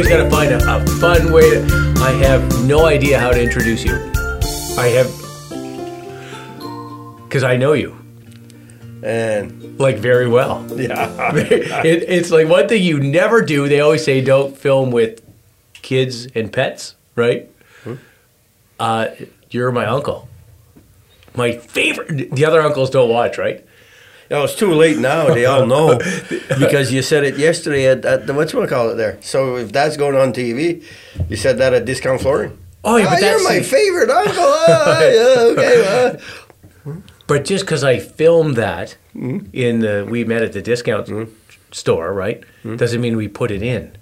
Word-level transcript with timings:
always 0.00 0.16
got 0.16 0.24
to 0.24 0.30
find 0.30 0.50
a, 0.52 0.76
a 0.76 0.86
fun 0.98 1.30
way 1.30 1.50
to. 1.50 1.94
I 1.98 2.12
have 2.12 2.64
no 2.64 2.86
idea 2.86 3.18
how 3.18 3.30
to 3.30 3.42
introduce 3.42 3.84
you. 3.84 3.92
I 4.78 4.86
have. 4.96 5.08
Because 7.28 7.44
I 7.44 7.56
know 7.58 7.74
you, 7.74 7.96
And 9.04 9.78
like, 9.78 9.98
very 9.98 10.26
well. 10.26 10.66
yeah, 10.74 11.34
it, 11.36 12.02
it's 12.08 12.30
like 12.30 12.48
one 12.48 12.66
thing 12.66 12.82
you 12.82 12.98
never 12.98 13.42
do. 13.42 13.68
They 13.68 13.80
always 13.80 14.02
say 14.02 14.20
don't 14.22 14.56
film 14.56 14.90
with 14.90 15.22
kids 15.74 16.26
and 16.34 16.50
pets, 16.52 16.94
right? 17.14 17.48
Uh, 18.80 19.08
you're 19.50 19.70
my 19.70 19.84
uncle. 19.84 20.28
My 21.36 21.52
favorite. 21.58 22.30
The 22.34 22.46
other 22.46 22.62
uncles 22.62 22.88
don't 22.88 23.10
watch, 23.10 23.36
right? 23.36 23.64
No, 24.30 24.44
it's 24.44 24.54
too 24.54 24.72
late 24.72 24.98
now. 24.98 25.34
They 25.34 25.44
all 25.44 25.66
know 25.66 25.98
because 26.58 26.92
you 26.92 27.02
said 27.02 27.24
it 27.24 27.36
yesterday 27.36 27.86
at, 27.86 28.04
at 28.04 28.26
the 28.26 28.34
what's 28.34 28.52
call 28.52 28.90
it 28.90 28.94
there. 28.94 29.18
So 29.22 29.56
if 29.56 29.72
that's 29.72 29.96
going 29.96 30.16
on 30.16 30.32
TV, 30.32 30.84
you 31.28 31.36
said 31.36 31.58
that 31.58 31.74
at 31.74 31.84
Discount 31.84 32.20
Flooring. 32.20 32.56
Oh 32.84 32.96
yeah, 32.96 33.06
ah, 33.06 33.10
but 33.10 33.20
that's 33.20 33.42
you're 33.42 33.50
my 33.50 33.60
favorite 33.60 34.10
uncle. 34.10 34.34
Ah, 34.38 35.00
yeah, 35.02 35.52
okay. 35.52 35.82
well. 36.84 37.02
But 37.26 37.44
just 37.44 37.64
because 37.64 37.84
I 37.84 37.98
filmed 37.98 38.56
that 38.56 38.96
in 39.14 39.80
the, 39.80 40.06
we 40.08 40.24
met 40.24 40.42
at 40.42 40.52
the 40.52 40.62
discount 40.62 41.28
store, 41.70 42.12
right? 42.12 42.42
Doesn't 42.64 43.00
mean 43.00 43.16
we 43.16 43.28
put 43.28 43.50
it 43.52 43.62
in. 43.62 43.96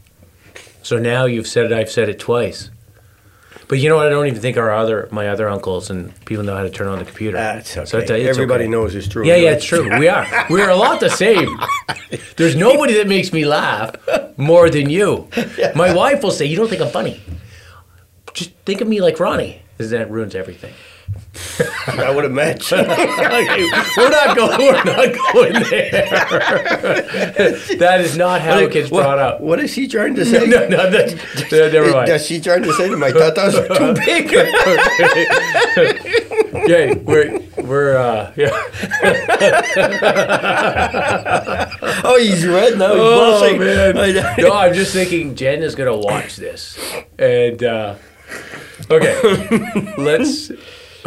So 0.82 0.98
now 0.98 1.26
you've 1.26 1.46
said 1.46 1.66
it, 1.66 1.72
I've 1.72 1.90
said 1.90 2.08
it 2.08 2.18
twice. 2.18 2.70
But 3.68 3.80
you 3.80 3.90
know 3.90 3.96
what? 3.96 4.06
I 4.06 4.10
don't 4.10 4.26
even 4.26 4.40
think 4.40 4.56
our 4.56 4.72
other, 4.72 5.08
my 5.12 5.28
other 5.28 5.46
uncles 5.48 5.90
and 5.90 6.12
people 6.24 6.42
know 6.42 6.56
how 6.56 6.62
to 6.62 6.70
turn 6.70 6.88
on 6.88 6.98
the 6.98 7.04
computer. 7.04 7.36
That's 7.36 7.76
okay. 7.76 7.86
So 7.86 7.98
it's, 7.98 8.10
it's 8.10 8.28
Everybody 8.28 8.64
okay. 8.64 8.70
knows 8.70 8.94
it's 8.94 9.06
true. 9.08 9.26
Yeah, 9.26 9.36
yeah, 9.36 9.50
it's 9.50 9.64
true. 9.64 9.88
We 9.98 10.08
are. 10.08 10.26
We're 10.48 10.70
a 10.70 10.76
lot 10.76 11.00
the 11.00 11.10
same. 11.10 11.58
There's 12.36 12.56
nobody 12.56 12.94
that 12.94 13.06
makes 13.08 13.32
me 13.32 13.44
laugh 13.44 13.94
more 14.38 14.70
than 14.70 14.88
you. 14.88 15.28
My 15.74 15.92
wife 15.92 16.22
will 16.22 16.30
say, 16.30 16.46
"You 16.46 16.56
don't 16.56 16.68
think 16.68 16.80
I'm 16.80 16.90
funny." 16.90 17.20
Just 18.32 18.52
think 18.64 18.80
of 18.80 18.88
me 18.88 19.00
like 19.00 19.18
Ronnie, 19.20 19.60
because 19.76 19.90
that 19.90 20.10
ruins 20.10 20.34
everything. 20.34 20.72
I 21.86 22.10
would 22.14 22.24
imagine. 22.24 22.80
Okay, 22.80 23.68
we're 23.96 24.10
not 24.10 24.36
going. 24.36 24.58
We're 24.58 24.84
not 24.84 25.14
going 25.32 25.52
there. 25.70 26.18
that 27.78 28.00
is 28.00 28.16
not 28.16 28.40
how 28.40 28.58
it 28.58 28.72
gets 28.72 28.90
What- 28.90 29.02
brought 29.02 29.18
up. 29.18 29.40
What 29.40 29.60
is 29.60 29.72
she 29.72 29.86
trying 29.88 30.14
to 30.16 30.24
say? 30.24 30.46
No, 30.48 30.66
no, 30.68 30.90
that's, 30.90 31.14
no, 31.52 31.70
never 31.70 31.90
mind. 31.92 32.06
Does 32.08 32.26
she 32.26 32.40
trying 32.40 32.62
to 32.62 32.72
say 32.72 32.88
that 32.88 32.96
my 32.96 33.10
tatas 33.10 33.54
are 33.54 33.68
too 33.76 33.92
big? 34.04 34.32
yeah, 36.68 36.94
we're 37.04 37.38
we're 37.64 37.96
uh, 37.96 38.32
yeah. 38.36 38.50
oh, 42.04 42.18
he's 42.20 42.46
red 42.46 42.78
now. 42.78 42.92
He's 42.92 43.00
Oh 43.00 43.38
blushing. 43.40 43.58
man! 43.60 43.94
No, 44.38 44.52
I'm 44.52 44.74
just 44.74 44.92
thinking 44.92 45.34
Jen 45.34 45.62
is 45.62 45.74
gonna 45.74 45.96
watch 45.96 46.36
this, 46.36 46.78
and 47.18 47.62
uh, 47.62 47.94
okay, 48.90 49.20
let's. 49.98 50.50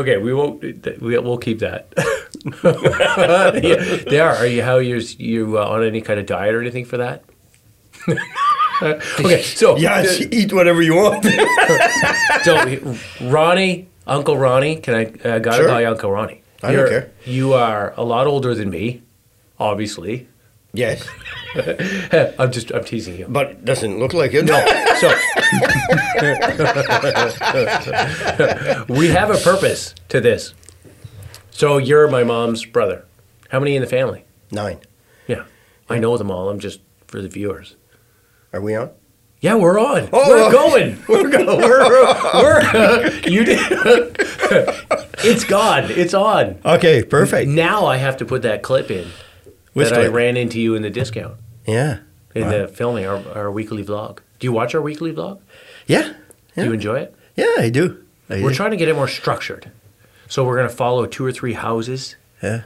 Okay, 0.02 0.18
we 0.18 0.34
won't. 0.34 0.62
we- 0.62 1.18
We'll 1.20 1.38
keep 1.38 1.60
that. 1.60 1.94
yeah, 2.64 3.98
they 4.10 4.20
are. 4.20 4.36
Are 4.36 4.48
you 4.48 4.64
how 4.64 4.78
you 4.78 4.98
you 5.18 5.58
uh, 5.60 5.66
on 5.66 5.84
any 5.84 6.02
kind 6.02 6.20
of 6.20 6.26
diet 6.26 6.54
or 6.56 6.62
anything 6.62 6.86
for 6.86 6.98
that? 6.98 7.24
okay, 8.82 9.42
so 9.44 9.78
Yes, 9.78 10.20
eat 10.20 10.54
whatever 10.54 10.82
you 10.82 10.96
want. 10.96 11.26
So, 12.44 12.56
Ronnie, 13.22 13.88
Uncle 14.08 14.36
Ronnie, 14.36 14.78
can 14.78 14.96
I 14.96 15.06
uh, 15.28 15.38
gotta 15.40 15.58
Sure. 15.58 15.68
call 15.68 15.80
you 15.82 15.88
Uncle 15.88 16.10
Ronnie? 16.12 16.42
I 16.64 16.72
don't 16.72 16.90
care. 16.90 17.12
You 17.26 17.54
are 17.54 17.94
a 17.98 18.04
lot 18.04 18.26
older 18.26 18.56
than 18.56 18.70
me, 18.72 19.04
obviously. 19.60 20.28
Yes, 20.74 21.08
I'm 22.40 22.52
just 22.52 22.72
I'm 22.72 22.84
teasing 22.84 23.18
you. 23.18 23.28
but 23.28 23.66
doesn't 23.66 24.00
look 24.00 24.14
like 24.14 24.34
it. 24.34 24.46
No, 24.46 24.58
so 25.00 25.08
we 28.94 29.08
have 29.10 29.30
a 29.30 29.38
purpose 29.38 29.94
to 30.10 30.22
this. 30.22 30.54
So 31.52 31.78
you're 31.78 32.08
my 32.10 32.24
mom's 32.24 32.66
brother. 32.66 33.06
How 33.50 33.60
many 33.60 33.76
in 33.76 33.82
the 33.82 33.88
family? 33.88 34.24
Nine. 34.52 34.80
Yeah, 35.28 35.44
I 35.90 36.00
know 36.00 36.18
them 36.18 36.32
all. 36.32 36.50
I'm 36.50 36.60
just 36.60 36.80
for 37.08 37.22
the 37.22 37.28
viewers. 37.28 37.76
Are 38.54 38.62
we 38.62 38.76
on? 38.76 38.92
Yeah, 39.42 39.56
we're 39.56 39.80
on. 39.80 40.08
Oh, 40.14 40.30
we're 40.30 40.44
okay. 40.44 40.52
going. 40.52 41.04
We're 41.10 41.30
going. 41.30 41.62
We're, 41.62 41.90
we're 42.36 43.12
you 43.28 43.44
did. 43.44 43.60
it's 45.24 45.44
gone. 45.46 45.86
It's 45.90 46.14
on. 46.14 46.60
Okay, 46.64 47.04
perfect. 47.04 47.50
Now 47.50 47.88
I 47.88 47.98
have 47.98 48.18
to 48.18 48.26
put 48.26 48.44
that 48.44 48.62
clip 48.62 48.92
in 48.92 49.08
Which 49.74 49.90
that 49.90 50.02
I 50.02 50.08
ran 50.08 50.38
into 50.38 50.60
you 50.60 50.76
in 50.76 50.82
the 50.82 50.90
discount 50.90 51.36
Yeah. 51.66 52.00
in 52.36 52.44
Wow. 52.44 52.50
the 52.52 52.68
filming 52.68 53.06
our, 53.06 53.22
our 53.36 53.52
weekly 53.52 53.84
vlog. 53.84 54.20
Do 54.40 54.48
you 54.48 54.52
watch 54.52 54.76
our 54.76 54.82
weekly 54.82 55.14
vlog? 55.14 55.40
Yeah. 55.88 56.14
Do 56.56 56.66
you 56.66 56.74
enjoy 56.74 57.00
it? 57.00 57.16
Yeah, 57.36 57.54
I 57.58 57.70
do. 57.70 58.04
I 58.30 58.42
We're 58.42 58.50
do. 58.50 58.56
trying 58.56 58.72
to 58.72 58.78
get 58.78 58.88
it 58.90 58.96
more 58.96 59.08
structured. 59.08 59.72
So 60.28 60.44
we're 60.46 60.58
going 60.58 60.70
to 60.70 60.76
follow 60.76 61.06
two 61.06 61.26
or 61.26 61.32
three 61.32 61.54
houses. 61.54 62.16
Yeah. 62.44 62.64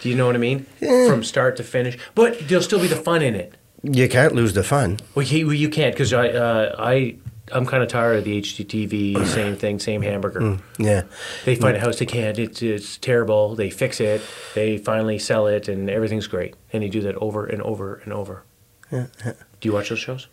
Do 0.00 0.08
you 0.08 0.14
know 0.14 0.26
what 0.26 0.34
I 0.34 0.38
mean? 0.38 0.66
Yeah. 0.80 1.08
From 1.08 1.22
start 1.24 1.56
to 1.56 1.62
finish. 1.62 1.98
But 2.14 2.48
there'll 2.48 2.62
still 2.62 2.80
be 2.80 2.86
the 2.86 2.96
fun 2.96 3.22
in 3.22 3.34
it. 3.34 3.54
You 3.82 4.08
can't 4.08 4.34
lose 4.34 4.52
the 4.54 4.62
fun. 4.62 4.98
Well, 5.14 5.24
you, 5.26 5.50
you 5.50 5.68
can't 5.68 5.94
because 5.94 6.12
I, 6.12 6.28
uh, 6.30 6.74
I, 6.78 7.16
I'm 7.52 7.64
kind 7.64 7.82
of 7.82 7.88
tired 7.88 8.18
of 8.18 8.24
the 8.24 8.40
HGTV, 8.40 9.26
same 9.34 9.56
thing, 9.56 9.78
same 9.78 10.02
hamburger. 10.02 10.58
Yeah. 10.78 11.02
They 11.44 11.54
find 11.54 11.76
a 11.76 11.80
house 11.80 11.98
they 11.98 12.06
can't. 12.06 12.38
It's, 12.38 12.60
it's 12.62 12.96
terrible. 12.96 13.54
They 13.54 13.70
fix 13.70 14.00
it. 14.00 14.20
They 14.54 14.78
finally 14.78 15.18
sell 15.18 15.46
it, 15.46 15.68
and 15.68 15.88
everything's 15.88 16.26
great. 16.26 16.54
And 16.72 16.82
you 16.82 16.88
do 16.90 17.00
that 17.02 17.14
over 17.16 17.46
and 17.46 17.62
over 17.62 17.96
and 18.04 18.12
over. 18.12 18.42
Yeah, 18.90 19.06
yeah. 19.24 19.32
Do 19.60 19.68
you 19.68 19.72
watch 19.72 19.88
those 19.88 19.98
shows? 19.98 20.28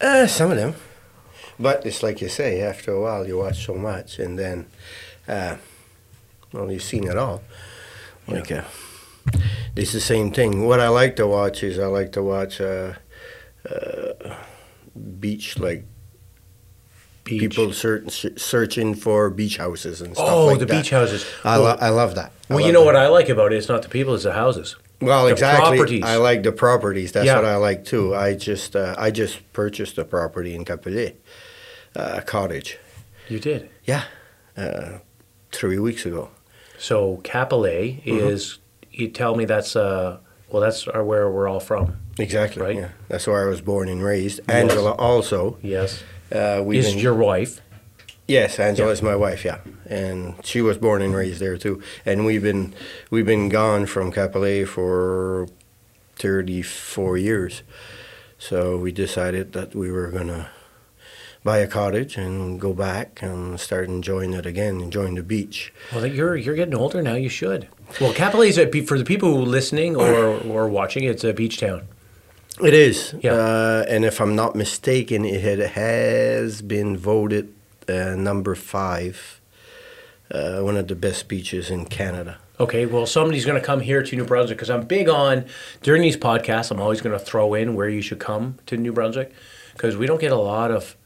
Uh, 0.00 0.26
some 0.26 0.50
of 0.50 0.56
them. 0.56 0.74
But 1.58 1.86
it's 1.86 2.02
like 2.02 2.20
you 2.20 2.28
say, 2.28 2.60
after 2.60 2.92
a 2.92 3.00
while 3.00 3.26
you 3.26 3.38
watch 3.38 3.64
so 3.64 3.74
much 3.74 4.18
and 4.18 4.38
then, 4.38 4.66
uh, 5.28 5.56
well, 6.52 6.70
you've 6.70 6.82
seen 6.82 7.04
it 7.04 7.16
all. 7.16 7.42
Like, 8.26 8.50
uh, 8.50 8.64
it's 9.76 9.92
the 9.92 10.00
same 10.00 10.32
thing. 10.32 10.66
What 10.66 10.80
I 10.80 10.88
like 10.88 11.16
to 11.16 11.26
watch 11.26 11.62
is 11.62 11.78
I 11.78 11.86
like 11.86 12.12
to 12.12 12.22
watch 12.22 12.60
uh, 12.60 12.94
uh, 13.68 14.34
beach, 15.20 15.58
like 15.58 15.84
Beach. 17.24 17.40
people 17.40 17.72
search, 17.72 18.26
searching 18.36 18.94
for 18.94 19.30
beach 19.30 19.56
houses 19.56 20.00
and 20.02 20.14
stuff 20.14 20.28
Oh, 20.30 20.46
like 20.46 20.58
the 20.58 20.66
that. 20.66 20.76
beach 20.82 20.90
houses. 20.90 21.24
I, 21.42 21.58
well, 21.58 21.74
lo- 21.74 21.78
I 21.80 21.88
love 21.88 22.14
that. 22.16 22.32
I 22.50 22.54
well, 22.54 22.66
you 22.66 22.72
know 22.72 22.80
that. 22.80 22.86
what 22.86 22.96
I 22.96 23.08
like 23.08 23.28
about 23.30 23.52
it? 23.52 23.56
It's 23.56 23.68
not 23.68 23.82
the 23.82 23.88
people; 23.88 24.14
it's 24.14 24.24
the 24.24 24.32
houses. 24.34 24.76
Well, 25.00 25.24
The 25.26 25.32
exactly. 25.32 25.76
properties. 25.76 26.04
I 26.04 26.16
like 26.16 26.42
the 26.42 26.52
properties. 26.52 27.12
That's 27.12 27.26
Yeah. 27.26 27.36
what 27.36 27.44
I 27.46 27.56
like 27.56 27.84
too. 27.84 28.14
I 28.14 28.34
just 28.34 28.76
uh, 28.76 28.94
I 28.98 29.10
just 29.10 29.40
purchased 29.54 29.96
a 29.98 30.04
property 30.04 30.54
in 30.54 30.64
Capelé, 30.64 31.14
uh, 31.96 32.16
a 32.18 32.22
cottage. 32.22 32.78
You 33.28 33.38
did. 33.40 33.70
Yeah, 33.84 34.04
uh, 34.56 34.98
three 35.50 35.78
weeks 35.78 36.04
ago. 36.06 36.30
So 36.78 37.18
Capelé 37.24 38.02
Mm-hmm. 38.04 38.28
is. 38.28 38.58
You 38.92 39.08
tell 39.08 39.34
me 39.34 39.44
that's 39.46 39.74
uh. 39.76 40.18
Well, 40.50 40.62
that's 40.62 40.86
where 40.86 41.28
we're 41.30 41.48
all 41.48 41.58
from. 41.60 41.96
Exactly. 42.18 42.62
Right. 42.62 42.76
Yeah, 42.76 42.88
that's 43.08 43.26
where 43.26 43.44
I 43.44 43.48
was 43.48 43.60
born 43.60 43.88
and 43.88 44.02
raised. 44.04 44.40
Angela 44.48 44.92
also. 44.92 45.58
Yes. 45.62 46.04
Uh, 46.32 46.62
we've 46.64 46.80
Is 46.80 46.90
been- 46.94 46.98
your 47.02 47.14
wife? 47.14 47.60
Yes, 48.26 48.58
Angela 48.58 48.88
Yeah. 48.88 48.92
is 48.92 49.02
my 49.02 49.14
wife. 49.16 49.44
Yeah, 49.44 49.58
and 49.86 50.34
she 50.42 50.62
was 50.62 50.78
born 50.78 51.02
and 51.02 51.14
raised 51.14 51.40
there 51.40 51.58
too. 51.58 51.82
And 52.06 52.24
we've 52.24 52.42
been 52.42 52.72
we've 53.10 53.26
been 53.26 53.50
gone 53.50 53.84
from 53.86 54.10
Capelé 54.12 54.66
for 54.66 55.46
thirty 56.16 56.62
four 56.62 57.18
years. 57.18 57.62
So 58.38 58.78
we 58.78 58.92
decided 58.92 59.52
that 59.52 59.74
we 59.74 59.90
were 59.90 60.08
gonna 60.10 60.48
buy 61.42 61.58
a 61.58 61.66
cottage 61.66 62.16
and 62.16 62.58
go 62.58 62.72
back 62.72 63.20
and 63.20 63.60
start 63.60 63.88
enjoying 63.88 64.32
it 64.32 64.46
again, 64.46 64.80
enjoying 64.80 65.16
the 65.16 65.22
beach. 65.22 65.72
Well, 65.94 66.06
you're 66.06 66.34
you're 66.36 66.54
getting 66.56 66.74
older 66.74 67.02
now. 67.02 67.16
You 67.16 67.28
should. 67.28 67.68
Well, 68.00 68.14
Capelé 68.14 68.48
is 68.48 68.58
a 68.58 68.64
for 68.86 68.96
the 68.98 69.04
people 69.04 69.34
who 69.36 69.42
listening 69.44 69.96
or 69.96 70.40
or 70.48 70.66
watching. 70.68 71.04
It's 71.04 71.24
a 71.24 71.34
beach 71.34 71.58
town. 71.60 71.82
It 72.62 72.74
is. 72.74 73.14
Yeah. 73.20 73.32
Uh, 73.32 73.84
and 73.88 74.04
if 74.04 74.20
I'm 74.20 74.36
not 74.36 74.54
mistaken, 74.54 75.24
it 75.24 75.40
had, 75.40 75.58
has 75.58 76.62
been 76.62 76.96
voted 76.96 77.52
uh, 77.88 78.14
number 78.14 78.54
five, 78.54 79.40
uh, 80.30 80.60
one 80.60 80.76
of 80.76 80.88
the 80.88 80.94
best 80.94 81.28
beaches 81.28 81.70
in 81.70 81.86
Canada. 81.86 82.38
Okay, 82.60 82.86
well, 82.86 83.04
somebody's 83.04 83.44
going 83.44 83.60
to 83.60 83.66
come 83.66 83.80
here 83.80 84.04
to 84.04 84.16
New 84.16 84.24
Brunswick 84.24 84.56
because 84.58 84.70
I'm 84.70 84.86
big 84.86 85.08
on 85.08 85.46
during 85.82 86.02
these 86.02 86.16
podcasts. 86.16 86.70
I'm 86.70 86.80
always 86.80 87.00
going 87.00 87.18
to 87.18 87.24
throw 87.24 87.54
in 87.54 87.74
where 87.74 87.88
you 87.88 88.00
should 88.00 88.20
come 88.20 88.58
to 88.66 88.76
New 88.76 88.92
Brunswick 88.92 89.32
because 89.72 89.96
we 89.96 90.06
don't 90.06 90.20
get 90.20 90.30
a 90.30 90.36
lot 90.36 90.70
of 90.70 90.96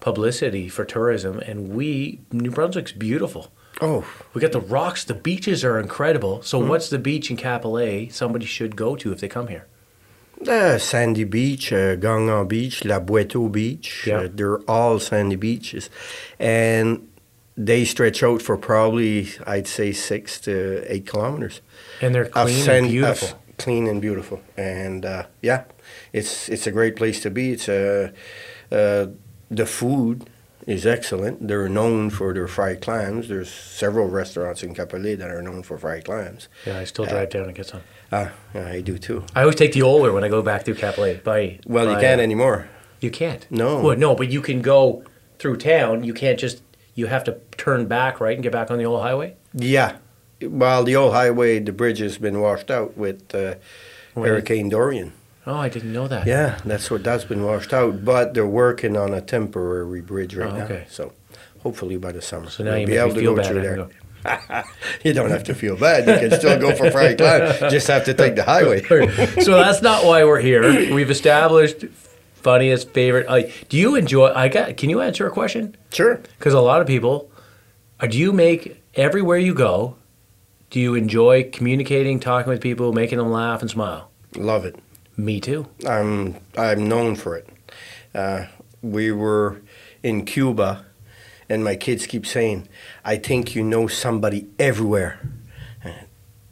publicity 0.00 0.68
for 0.68 0.84
tourism, 0.84 1.38
and 1.38 1.70
we 1.70 2.20
New 2.32 2.50
Brunswick's 2.50 2.90
beautiful. 2.90 3.52
Oh, 3.80 4.04
We 4.34 4.40
got 4.40 4.52
the 4.52 4.60
rocks, 4.60 5.04
the 5.04 5.14
beaches 5.14 5.64
are 5.64 5.78
incredible. 5.78 6.42
So, 6.42 6.58
what's 6.58 6.90
the 6.90 6.98
beach 6.98 7.30
in 7.30 7.36
Capelé 7.36 8.12
somebody 8.12 8.46
should 8.46 8.74
go 8.74 8.96
to 8.96 9.12
if 9.12 9.20
they 9.20 9.28
come 9.28 9.46
here? 9.48 9.66
Uh, 10.46 10.78
Sandy 10.78 11.24
Beach, 11.24 11.72
uh, 11.72 11.96
Beach, 12.44 12.84
L'Aboiteau 12.84 13.48
Beach. 13.50 14.06
Yeah. 14.06 14.18
Uh, 14.20 14.28
they're 14.32 14.58
all 14.70 14.98
sandy 14.98 15.36
beaches. 15.36 15.88
And 16.38 17.08
they 17.56 17.84
stretch 17.84 18.22
out 18.22 18.42
for 18.42 18.56
probably, 18.58 19.28
I'd 19.46 19.66
say, 19.66 19.92
six 19.92 20.38
to 20.40 20.84
eight 20.92 21.06
kilometers. 21.06 21.62
And 22.02 22.14
they're 22.14 22.26
clean 22.26 22.64
sand- 22.64 22.84
and 22.86 22.90
beautiful. 22.92 23.28
clean 23.56 23.86
and 23.88 24.00
beautiful. 24.02 24.40
And 24.56 25.06
uh, 25.06 25.24
yeah, 25.40 25.64
it's 26.12 26.48
it's 26.50 26.66
a 26.66 26.70
great 26.72 26.96
place 26.96 27.20
to 27.22 27.30
be. 27.30 27.52
It's 27.52 27.68
a, 27.68 28.12
Uh, 28.70 29.06
the 29.48 29.64
food 29.64 30.28
is 30.66 30.84
excellent. 30.84 31.46
They're 31.46 31.68
known 31.68 32.10
for 32.10 32.34
their 32.34 32.48
fried 32.48 32.80
clams. 32.80 33.28
There's 33.28 33.50
several 33.50 34.08
restaurants 34.08 34.62
in 34.62 34.74
Capelé 34.74 35.16
that 35.16 35.30
are 35.30 35.40
known 35.40 35.62
for 35.62 35.78
fried 35.78 36.04
clams. 36.04 36.48
Yeah, 36.66 36.78
I 36.78 36.84
still 36.84 37.06
drive 37.06 37.30
down 37.30 37.44
and 37.44 37.54
get 37.54 37.66
some. 37.66 37.82
Ah, 38.10 38.32
yeah, 38.54 38.66
I 38.66 38.80
do 38.80 38.98
too. 38.98 39.24
I 39.34 39.42
always 39.42 39.56
take 39.56 39.72
the 39.72 39.80
Oler 39.80 40.12
when 40.12 40.24
I 40.24 40.28
go 40.28 40.42
back 40.42 40.64
through 40.64 40.74
Capelé. 40.74 41.22
By 41.22 41.60
Well, 41.66 41.90
you 41.90 41.98
can't 41.98 42.20
anymore. 42.20 42.68
You 43.00 43.10
can't. 43.10 43.46
No. 43.50 43.80
Well, 43.80 43.96
no, 43.96 44.14
but 44.14 44.28
you 44.28 44.40
can 44.40 44.60
go 44.60 45.04
through 45.38 45.58
town. 45.58 46.02
You 46.02 46.14
can't 46.14 46.38
just. 46.38 46.62
You 46.94 47.06
have 47.06 47.24
to 47.24 47.38
turn 47.58 47.86
back 47.86 48.20
right 48.20 48.34
and 48.34 48.42
get 48.42 48.52
back 48.52 48.70
on 48.70 48.78
the 48.78 48.86
old 48.86 49.02
highway. 49.02 49.36
Yeah. 49.52 49.98
Well, 50.42 50.82
the 50.82 50.96
old 50.96 51.12
highway, 51.12 51.58
the 51.58 51.72
bridge 51.72 51.98
has 51.98 52.16
been 52.18 52.40
washed 52.40 52.70
out 52.70 52.96
with 52.96 53.34
uh, 53.34 53.56
Hurricane 54.14 54.70
Dorian. 54.70 55.12
Oh, 55.46 55.54
I 55.56 55.68
didn't 55.68 55.92
know 55.92 56.08
that. 56.08 56.26
Yeah, 56.26 56.58
that's 56.64 56.90
what 56.90 57.04
that's 57.04 57.24
been 57.24 57.44
washed 57.44 57.72
out. 57.72 58.04
But 58.04 58.34
they're 58.34 58.46
working 58.46 58.96
on 58.96 59.14
a 59.14 59.20
temporary 59.20 60.00
bridge 60.00 60.34
right 60.34 60.52
Oh, 60.52 60.56
now. 60.56 60.64
okay. 60.64 60.86
So 60.90 61.12
hopefully 61.60 61.96
by 61.96 62.12
the 62.12 62.22
summer. 62.22 62.50
So 62.50 62.64
now 62.64 62.72
we'll 62.72 62.80
you 62.80 62.86
be 62.86 62.96
able 62.96 63.14
to 63.14 63.20
feel 63.20 63.34
go 63.36 63.42
through 63.42 63.62
there. 63.62 63.88
you 65.04 65.12
don't 65.12 65.30
have 65.30 65.44
to 65.44 65.54
feel 65.54 65.76
bad. 65.76 66.08
You 66.08 66.28
can 66.28 66.38
still 66.38 66.58
go 66.58 66.74
for 66.74 66.90
fried 66.90 67.16
clam. 67.18 67.70
Just 67.70 67.86
have 67.86 68.04
to 68.06 68.14
take 68.14 68.34
the 68.34 68.42
highway. 68.42 68.82
so 69.42 69.52
that's 69.52 69.82
not 69.82 70.04
why 70.04 70.24
we're 70.24 70.40
here. 70.40 70.92
We've 70.92 71.10
established 71.10 71.84
funniest 72.34 72.90
favorite. 72.90 73.26
Uh, 73.28 73.42
do 73.68 73.76
you 73.76 73.94
enjoy? 73.94 74.32
I 74.32 74.48
got. 74.48 74.76
Can 74.76 74.90
you 74.90 75.00
answer 75.00 75.26
a 75.26 75.30
question? 75.30 75.76
Sure. 75.92 76.20
Because 76.38 76.54
a 76.54 76.60
lot 76.60 76.80
of 76.80 76.88
people, 76.88 77.30
uh, 78.00 78.08
do 78.08 78.18
you 78.18 78.32
make 78.32 78.82
everywhere 78.94 79.38
you 79.38 79.54
go? 79.54 79.96
Do 80.70 80.80
you 80.80 80.94
enjoy 80.96 81.48
communicating, 81.50 82.18
talking 82.18 82.50
with 82.50 82.60
people, 82.60 82.92
making 82.92 83.18
them 83.18 83.30
laugh 83.30 83.60
and 83.60 83.70
smile? 83.70 84.10
Love 84.34 84.64
it. 84.64 84.76
Me 85.16 85.40
too. 85.40 85.66
I'm 85.86 86.36
I'm 86.56 86.88
known 86.88 87.16
for 87.16 87.36
it. 87.36 87.48
Uh, 88.14 88.46
we 88.82 89.10
were 89.12 89.62
in 90.02 90.24
Cuba, 90.24 90.84
and 91.48 91.64
my 91.64 91.74
kids 91.76 92.06
keep 92.06 92.26
saying, 92.26 92.68
"I 93.04 93.16
think 93.16 93.54
you 93.54 93.62
know 93.64 93.86
somebody 93.86 94.46
everywhere," 94.58 95.20
Uh, 95.84 95.90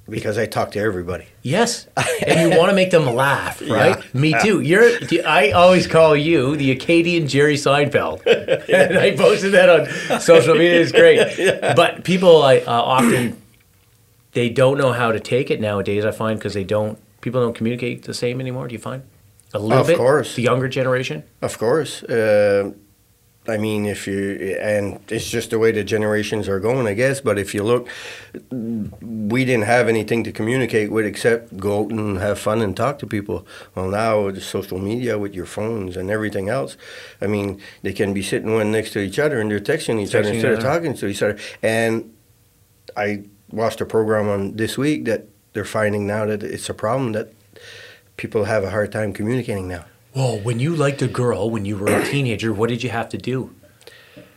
because 0.09 0.39
I 0.39 0.47
talk 0.47 0.71
to 0.73 0.81
everybody. 0.81 1.27
Yes, 1.43 1.89
and 2.27 2.41
you 2.53 2.59
want 2.59 2.71
to 2.71 2.75
make 2.75 2.91
them 2.91 3.05
laugh, 3.15 3.61
right? 3.69 3.99
Yeah. 3.99 4.21
Me 4.21 4.35
too. 4.43 4.61
You're. 4.61 4.91
I 5.27 5.51
always 5.51 5.87
call 5.87 6.17
you 6.17 6.57
the 6.57 6.71
Acadian 6.71 7.29
Jerry 7.29 7.57
Seinfeld, 7.57 8.25
and 8.73 8.99
I 8.99 9.15
posted 9.15 9.53
that 9.53 9.69
on 9.69 10.21
social 10.21 10.55
media. 10.55 10.81
It's 10.81 10.93
great, 10.93 11.19
but 11.77 12.03
people 12.05 12.43
I 12.43 12.59
uh, 12.61 12.73
often 12.73 13.37
they 14.33 14.49
don't 14.49 14.79
know 14.79 14.93
how 14.93 15.13
to 15.13 15.21
take 15.21 15.51
it 15.51 15.61
nowadays. 15.61 16.07
I 16.07 16.13
find 16.13 16.39
because 16.39 16.55
they 16.55 16.65
don't 16.65 16.99
people 17.25 17.41
don't 17.41 17.57
communicate 17.57 18.05
the 18.05 18.15
same 18.15 18.37
anymore. 18.45 18.69
Do 18.69 18.75
you 18.75 18.79
find 18.91 19.03
a 19.55 19.59
little 19.59 19.81
Of 19.81 19.87
bit? 19.89 19.97
course. 19.97 20.37
the 20.37 20.43
younger 20.43 20.69
generation. 20.69 21.25
Of 21.43 21.59
course. 21.59 22.03
Uh, 22.05 22.73
I 23.47 23.59
mean, 23.59 23.85
if 23.85 24.07
you 24.07 24.57
and 24.75 24.99
it's 25.09 25.29
just 25.29 25.51
the 25.51 25.59
way 25.59 25.71
the 25.73 25.85
generations 25.85 26.49
are 26.49 26.61
going, 26.61 26.87
I 26.87 26.95
guess. 26.95 27.21
But 27.21 27.39
if 27.39 27.55
you 27.55 27.63
look, 27.63 27.89
we 28.51 29.45
didn't 29.45 29.65
have 29.77 29.87
anything 29.89 30.25
to 30.25 30.33
communicate 30.33 30.91
with 30.91 31.05
except 31.05 31.57
go 31.59 31.71
out 31.85 31.91
and 31.91 32.17
have 32.19 32.39
fun 32.39 32.63
and 32.63 32.75
talk 32.75 32.99
to 33.01 33.07
people. 33.07 33.47
Well, 33.75 33.89
now 33.91 34.25
with 34.27 34.37
the 34.37 34.41
social 34.41 34.79
media, 34.79 35.19
with 35.19 35.35
your 35.35 35.45
phones 35.47 35.95
and 35.99 36.11
everything 36.11 36.49
else, 36.49 36.79
I 37.21 37.27
mean, 37.27 37.61
they 37.83 37.93
can 37.93 38.15
be 38.15 38.23
sitting 38.23 38.51
one 38.55 38.73
next 38.73 38.93
to 38.93 39.01
each 39.01 39.19
other 39.19 39.39
and 39.41 39.51
they're 39.51 39.61
texting 39.61 40.01
each 40.01 40.15
other 40.15 40.31
Texting 40.31 40.35
instead 40.35 40.53
of 40.55 40.61
talking 40.61 40.95
to 40.95 41.07
each 41.07 41.23
other. 41.23 41.37
And 41.63 42.15
I 42.97 43.25
watched 43.51 43.81
a 43.83 43.87
program 43.87 44.27
on 44.29 44.57
this 44.57 44.79
week 44.79 45.05
that 45.05 45.29
they're 45.55 45.65
finding 45.65 46.07
now 46.07 46.27
that 46.27 46.43
it's 46.43 46.69
a 46.69 46.75
problem 46.75 47.13
that 47.13 47.33
people 48.17 48.45
have 48.45 48.63
a 48.65 48.71
hard 48.71 48.93
time 48.93 49.13
communicating 49.13 49.67
now. 49.67 49.87
Well, 50.15 50.39
when 50.39 50.61
you 50.61 50.77
liked 50.77 51.03
a 51.03 51.09
girl 51.09 51.51
when 51.51 51.65
you 51.65 51.77
were 51.79 51.89
a 51.89 52.05
teenager, 52.05 52.53
what 52.53 52.69
did 52.69 52.85
you 52.85 52.91
have 52.91 53.09
to 53.09 53.19
do? 53.19 53.53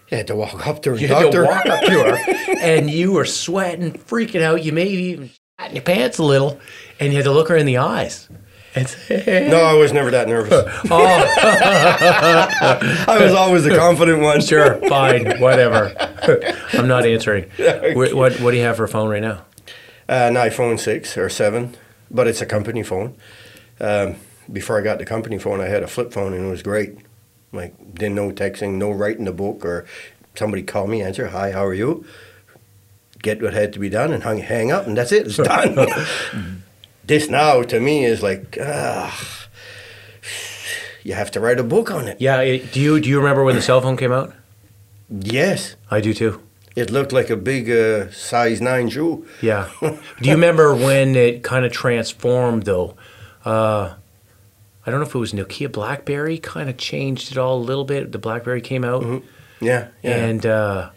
You 0.09 0.17
had 0.17 0.27
to 0.27 0.35
walk 0.35 0.65
up 0.65 0.81
to 0.83 0.91
her 0.91 0.95
and 0.95 1.01
You 1.01 1.07
talk 1.09 1.23
had 1.23 1.31
to 1.33 1.43
walk 1.43 1.65
up 1.65 1.81
to 1.83 1.91
her, 1.91 2.17
and 2.61 2.89
you 2.89 3.11
were 3.11 3.25
sweating, 3.25 3.91
freaking 3.91 4.41
out. 4.41 4.63
You 4.63 4.71
maybe 4.71 4.93
even 4.93 5.29
in 5.67 5.75
your 5.75 5.83
pants 5.83 6.17
a 6.17 6.23
little, 6.23 6.59
and 6.99 7.11
you 7.11 7.17
had 7.17 7.25
to 7.25 7.31
look 7.31 7.49
her 7.49 7.57
in 7.57 7.65
the 7.65 7.77
eyes 7.77 8.29
and 8.73 8.87
say, 8.87 9.47
No, 9.51 9.57
I 9.61 9.73
was 9.73 9.91
never 9.91 10.09
that 10.11 10.29
nervous. 10.29 10.53
"Oh, 10.89 11.05
I 13.07 13.17
was 13.21 13.33
always 13.33 13.63
the 13.63 13.75
confident 13.75 14.21
one. 14.21 14.41
sure, 14.41 14.75
fine, 14.87 15.39
whatever." 15.39 15.93
I'm 16.73 16.87
not 16.87 17.05
answering. 17.05 17.49
What, 17.93 18.13
what 18.13 18.39
What 18.39 18.51
do 18.51 18.57
you 18.57 18.63
have 18.63 18.77
for 18.77 18.83
a 18.85 18.89
phone 18.89 19.09
right 19.09 19.21
now? 19.21 19.43
Uh, 20.09 20.29
an 20.29 20.35
iPhone 20.35 20.79
6 20.79 21.17
or 21.17 21.29
7, 21.29 21.75
but 22.09 22.27
it's 22.27 22.41
a 22.41 22.45
company 22.45 22.81
phone. 22.81 23.15
Um, 23.79 24.15
before 24.51 24.79
I 24.79 24.81
got 24.81 24.99
the 24.99 25.05
company 25.05 25.37
phone, 25.37 25.59
I 25.59 25.67
had 25.67 25.83
a 25.83 25.87
flip 25.87 26.13
phone 26.13 26.33
and 26.33 26.45
it 26.45 26.49
was 26.49 26.63
great. 26.63 26.97
Like, 27.51 27.95
didn't 27.95 28.15
know 28.15 28.31
texting, 28.31 28.73
no 28.73 28.91
writing 28.91 29.27
a 29.27 29.33
book, 29.33 29.65
or 29.65 29.85
somebody 30.35 30.63
call 30.63 30.87
me, 30.87 31.01
answer, 31.01 31.27
hi, 31.27 31.51
how 31.51 31.65
are 31.65 31.73
you? 31.73 32.05
Get 33.21 33.41
what 33.41 33.53
had 33.53 33.73
to 33.73 33.79
be 33.79 33.89
done 33.89 34.13
and 34.13 34.23
hang, 34.23 34.39
hang 34.39 34.71
up, 34.71 34.87
and 34.87 34.97
that's 34.97 35.11
it, 35.11 35.27
it's 35.27 35.37
done. 35.37 35.75
this 37.05 37.29
now, 37.29 37.63
to 37.63 37.79
me, 37.79 38.05
is 38.05 38.23
like, 38.23 38.57
ah, 38.61 39.47
you 41.03 41.13
have 41.13 41.31
to 41.31 41.39
write 41.39 41.59
a 41.59 41.63
book 41.63 41.89
on 41.89 42.07
it. 42.07 42.19
Yeah. 42.19 42.41
Do 42.43 42.79
you 42.79 42.99
Do 42.99 43.09
you 43.09 43.17
remember 43.17 43.43
when 43.43 43.55
the 43.55 43.61
cell 43.61 43.79
phone 43.79 43.95
came 43.95 44.11
out? 44.11 44.33
Yes, 45.09 45.77
I 45.89 46.01
do 46.01 46.13
too. 46.13 46.41
It 46.77 46.91
looked 46.91 47.11
like 47.11 47.29
a 47.31 47.35
big 47.35 47.69
uh, 47.71 48.11
size 48.11 48.61
9 48.61 48.89
shoe. 48.89 49.25
Yeah. 49.41 49.67
Do 49.81 49.97
you 50.21 50.31
remember 50.33 50.75
when 50.75 51.15
it 51.15 51.43
kind 51.43 51.65
of 51.65 51.71
transformed 51.71 52.63
though? 52.63 52.95
Uh, 53.43 53.95
I 54.85 54.91
don't 54.91 54.99
know 55.01 55.05
if 55.07 55.15
it 55.15 55.17
was 55.17 55.33
Nokia 55.33 55.71
BlackBerry 55.71 56.37
kind 56.37 56.69
of 56.69 56.77
changed 56.77 57.31
it 57.31 57.37
all 57.37 57.57
a 57.57 57.65
little 57.71 57.83
bit. 57.83 58.11
The 58.11 58.19
BlackBerry 58.19 58.61
came 58.61 58.83
out, 58.85 59.03
Yeah, 59.59 59.87
yeah. 60.03 60.15
and 60.15 60.45
uh, 60.45 60.89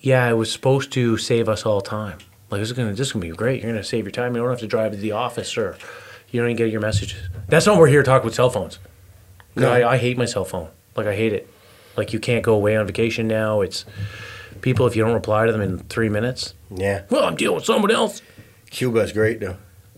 yeah, 0.00 0.28
it 0.28 0.34
was 0.34 0.50
supposed 0.50 0.90
to 0.92 1.16
save 1.18 1.48
us 1.48 1.64
all 1.66 1.80
time. 1.82 2.18
Like 2.50 2.60
this 2.60 2.70
is 2.70 2.76
gonna 2.76 2.92
this 2.92 3.08
is 3.08 3.12
gonna 3.12 3.24
be 3.26 3.30
great. 3.30 3.62
You're 3.62 3.70
gonna 3.72 3.84
save 3.84 4.04
your 4.04 4.10
time. 4.12 4.34
You 4.34 4.40
don't 4.42 4.50
have 4.50 4.58
to 4.60 4.66
drive 4.66 4.92
to 4.92 4.98
the 4.98 5.12
office 5.12 5.56
or 5.56 5.76
you 6.30 6.40
don't 6.40 6.50
even 6.50 6.56
get 6.56 6.70
your 6.72 6.80
messages. 6.80 7.28
That's 7.48 7.66
not 7.66 7.72
what 7.72 7.80
we're 7.82 7.88
here 7.88 8.02
to 8.02 8.06
talk 8.06 8.24
with 8.24 8.34
cell 8.34 8.50
phones. 8.50 8.78
No. 9.54 9.70
I, 9.70 9.92
I 9.92 9.96
hate 9.98 10.16
my 10.18 10.24
cell 10.24 10.44
phone. 10.44 10.68
Like 10.96 11.06
I 11.06 11.14
hate 11.14 11.32
it. 11.32 11.48
Like 11.96 12.12
you 12.12 12.18
can't 12.20 12.42
go 12.42 12.54
away 12.54 12.76
on 12.76 12.86
vacation 12.86 13.28
now. 13.28 13.60
It's 13.60 13.84
people 14.62 14.86
if 14.86 14.96
you 14.96 15.04
don't 15.04 15.12
reply 15.14 15.44
to 15.46 15.52
them 15.52 15.60
in 15.60 15.78
three 15.80 16.08
minutes. 16.08 16.54
yeah. 16.70 17.02
Well, 17.10 17.24
I'm 17.24 17.36
dealing 17.36 17.56
with 17.56 17.64
someone 17.66 17.90
else. 17.90 18.22
Cuba's 18.70 19.12
great, 19.12 19.40
though, 19.40 19.56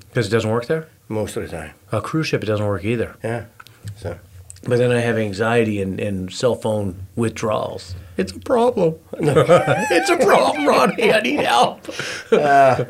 Because 0.09 0.27
it 0.27 0.31
doesn't 0.31 0.51
work 0.51 0.67
there? 0.67 0.89
most 1.09 1.37
of 1.37 1.43
the 1.43 1.49
time. 1.49 1.75
A 1.93 2.01
cruise 2.01 2.27
ship, 2.29 2.43
it 2.43 2.47
doesn't 2.47 2.67
work 2.67 2.85
either. 2.85 3.15
Yeah. 3.23 3.45
So. 3.97 4.19
But 4.67 4.79
then 4.79 4.91
I 4.91 5.01
have 5.01 5.19
anxiety 5.19 5.83
and, 5.83 6.01
and 6.01 6.33
cell 6.33 6.55
phone 6.55 7.07
withdrawals. 7.15 7.95
It's 8.17 8.33
a 8.33 8.39
problem. 8.41 8.95
it's 9.13 10.09
a 10.09 10.17
problem, 10.17 10.67
Ronnie. 10.67 11.13
I 11.13 11.21
need 11.21 11.41
help. 11.41 11.87
Uh, 12.33 12.87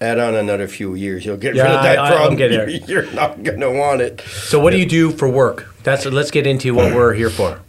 add 0.00 0.18
on 0.18 0.34
another 0.34 0.66
few 0.68 0.94
years, 0.94 1.26
you'll 1.26 1.36
get 1.36 1.54
Yeah, 1.54 1.64
rid 1.64 1.72
of 1.72 1.82
that 1.82 1.98
I- 1.98 2.10
problem. 2.10 2.38
there. 2.38 2.68
You're 2.88 3.10
not 3.12 3.42
gonna 3.42 3.70
want 3.70 4.00
it. 4.00 4.22
So, 4.22 4.58
what 4.58 4.70
do 4.70 4.78
you 4.78 4.86
do 4.86 5.10
for 5.10 5.28
work? 5.28 5.74
That's 5.82 6.06
let's 6.06 6.30
get 6.30 6.46
into 6.46 6.72
what 6.74 6.94
we're 6.94 7.12
here 7.12 7.30
for. 7.30 7.60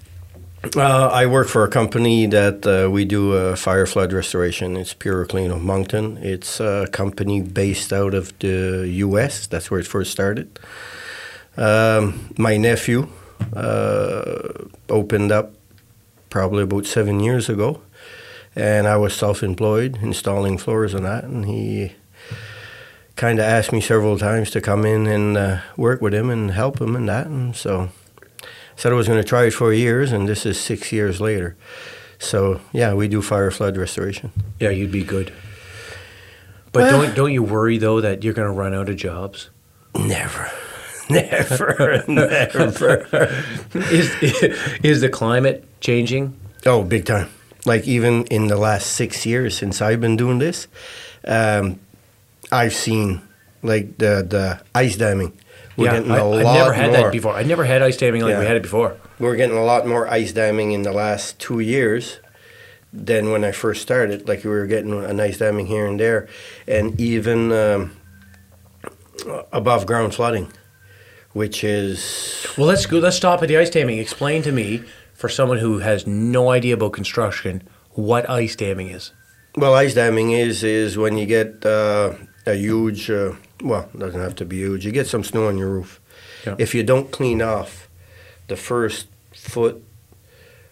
Uh, 0.64 1.08
I 1.08 1.26
work 1.26 1.48
for 1.48 1.64
a 1.64 1.68
company 1.68 2.28
that 2.28 2.68
uh, 2.68 2.88
we 2.88 3.04
do 3.04 3.34
uh, 3.34 3.56
fire 3.56 3.88
flood 3.88 4.14
restoration. 4.14 4.78
It's 4.78 4.94
PuroClean 4.94 5.52
of 5.52 5.64
Moncton. 5.64 6.18
It's 6.18 6.60
a 6.60 6.88
company 6.92 7.42
based 7.42 7.92
out 7.92 8.14
of 8.14 8.38
the 8.38 8.88
U.S. 8.88 9.48
That's 9.48 9.72
where 9.72 9.80
it 9.80 9.88
first 9.88 10.12
started. 10.12 10.60
Um, 11.58 12.30
my 12.38 12.58
nephew 12.58 13.08
uh, 13.56 14.50
opened 14.88 15.32
up 15.32 15.54
probably 16.30 16.62
about 16.62 16.86
seven 16.86 17.22
years 17.22 17.50
ago, 17.50 17.82
and 18.56 18.88
I 18.88 18.98
was 18.98 19.16
self-employed 19.16 19.98
installing 20.04 20.60
floors 20.60 20.94
and 20.94 21.06
that, 21.06 21.24
and 21.24 21.46
he 21.46 21.94
kind 23.16 23.40
of 23.40 23.46
asked 23.46 23.72
me 23.72 23.82
several 23.82 24.20
times 24.20 24.52
to 24.52 24.62
come 24.62 24.86
in 24.86 25.08
and 25.08 25.38
uh, 25.38 25.62
work 25.76 26.02
with 26.02 26.14
him 26.14 26.30
and 26.30 26.52
help 26.52 26.80
him 26.80 26.96
and 26.96 27.10
that, 27.10 27.26
and 27.26 27.56
so 27.56 27.90
said 28.76 28.92
I 28.92 28.96
was 28.96 29.08
going 29.08 29.22
to 29.22 29.28
try 29.28 29.46
it 29.46 29.52
for 29.52 29.74
years, 29.74 30.12
and 30.12 30.28
this 30.28 30.46
is 30.46 30.60
six 30.60 30.92
years 30.92 31.20
later. 31.22 31.56
So 32.20 32.62
yeah, 32.72 32.94
we 32.94 33.08
do 33.08 33.22
fire 33.22 33.52
flood 33.52 33.78
restoration. 33.78 34.32
Yeah, 34.60 34.70
you'd 34.70 34.92
be 34.92 35.04
good. 35.04 35.34
But 36.72 36.84
Well- 36.84 37.02
don't 37.04 37.16
don't 37.16 37.32
you 37.34 37.44
worry 37.44 37.78
though 37.78 38.00
that 38.02 38.24
you're 38.24 38.34
going 38.34 38.48
to 38.48 38.54
run 38.54 38.74
out 38.74 38.90
of 38.90 38.96
jobs? 38.96 39.50
Never, 39.96 40.50
never, 41.10 42.04
never. 42.08 43.44
Is 43.74 44.16
is 44.84 45.02
the 45.02 45.10
climate 45.10 45.66
changing? 45.82 46.38
Oh, 46.66 46.84
big 46.84 47.06
time! 47.06 47.30
Like 47.66 47.88
even 47.88 48.24
in 48.26 48.48
the 48.48 48.56
last 48.56 48.88
six 48.94 49.26
years 49.26 49.58
since 49.58 49.82
I've 49.82 50.00
been 50.00 50.16
doing 50.16 50.40
this, 50.40 50.68
um, 51.28 51.80
I've 52.52 52.74
seen 52.74 53.22
like 53.64 53.98
the 53.98 54.24
the 54.28 54.62
ice 54.74 54.96
damming. 54.96 55.34
We're 55.82 55.88
yeah, 55.88 56.00
getting 56.00 56.12
I, 56.12 56.18
a 56.18 56.26
lot 56.26 56.54
never 56.54 56.74
had 56.74 56.92
more. 56.92 57.02
that 57.02 57.12
before. 57.12 57.34
I 57.34 57.44
never 57.44 57.64
had 57.66 57.82
ice 57.82 57.98
damming 57.98 58.22
like 58.22 58.38
we 58.38 58.46
had 58.46 58.56
it 58.56 58.64
before. 58.64 58.98
We're 59.20 59.36
getting 59.36 59.58
a 59.58 59.64
lot 59.64 59.86
more 59.88 60.08
ice 60.08 60.32
damming 60.32 60.72
in 60.72 60.84
the 60.84 60.92
last 60.94 61.40
two 61.40 61.60
years 61.60 62.20
than 62.94 63.32
when 63.32 63.44
I 63.44 63.52
first 63.52 63.82
started. 63.82 64.28
Like 64.28 64.44
we 64.44 64.50
were 64.50 64.68
getting 64.68 64.94
a 64.94 65.14
nice 65.14 65.38
damming 65.38 65.68
here 65.68 65.86
and 65.86 66.00
there, 66.00 66.28
and 66.68 67.00
even 67.00 67.52
um, 67.52 67.98
above 69.52 69.86
ground 69.86 70.14
flooding. 70.16 70.52
which 71.34 71.64
is 71.64 72.46
Well, 72.58 72.68
let's 72.68 72.86
go. 72.86 73.00
Let's 73.00 73.18
stop 73.18 73.42
at 73.42 73.48
the 73.48 73.58
ice 73.58 73.70
damming. 73.70 74.00
Explain 74.00 74.42
to 74.44 74.52
me, 74.52 74.84
for 75.14 75.30
someone 75.30 75.60
who 75.60 75.80
has 75.80 76.06
no 76.06 76.50
idea 76.50 76.74
about 76.74 76.94
construction, 76.94 77.62
what 77.92 78.30
ice 78.30 78.56
damming 78.56 78.90
is. 78.90 79.14
well, 79.56 79.74
ice 79.76 79.94
damming 79.94 80.32
is 80.32 80.64
is 80.64 80.98
when 80.98 81.18
you 81.18 81.26
get 81.26 81.66
uh, 81.66 82.14
a 82.46 82.56
huge, 82.56 83.10
uh, 83.10 83.34
well, 83.64 83.90
it 83.94 84.00
doesn't 84.00 84.20
have 84.20 84.36
to 84.36 84.46
be 84.46 84.58
huge. 84.58 84.86
You 84.86 84.92
get 84.92 85.08
some 85.08 85.24
snow 85.24 85.48
on 85.48 85.58
your 85.58 85.70
roof. 85.70 86.00
If 86.58 86.74
you 86.74 86.84
don't 86.84 87.12
clean 87.12 87.42
off 87.42 87.88
the 88.48 88.56
first 88.56 89.08
foot 89.32 89.84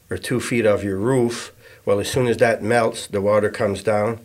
or 0.09 0.17
two 0.17 0.39
feet 0.39 0.65
of 0.65 0.83
your 0.83 0.97
roof, 0.97 1.53
well, 1.85 1.99
as 1.99 2.11
soon 2.11 2.27
as 2.27 2.37
that 2.37 2.63
melts, 2.63 3.07
the 3.07 3.21
water 3.21 3.49
comes 3.49 3.83
down, 3.83 4.19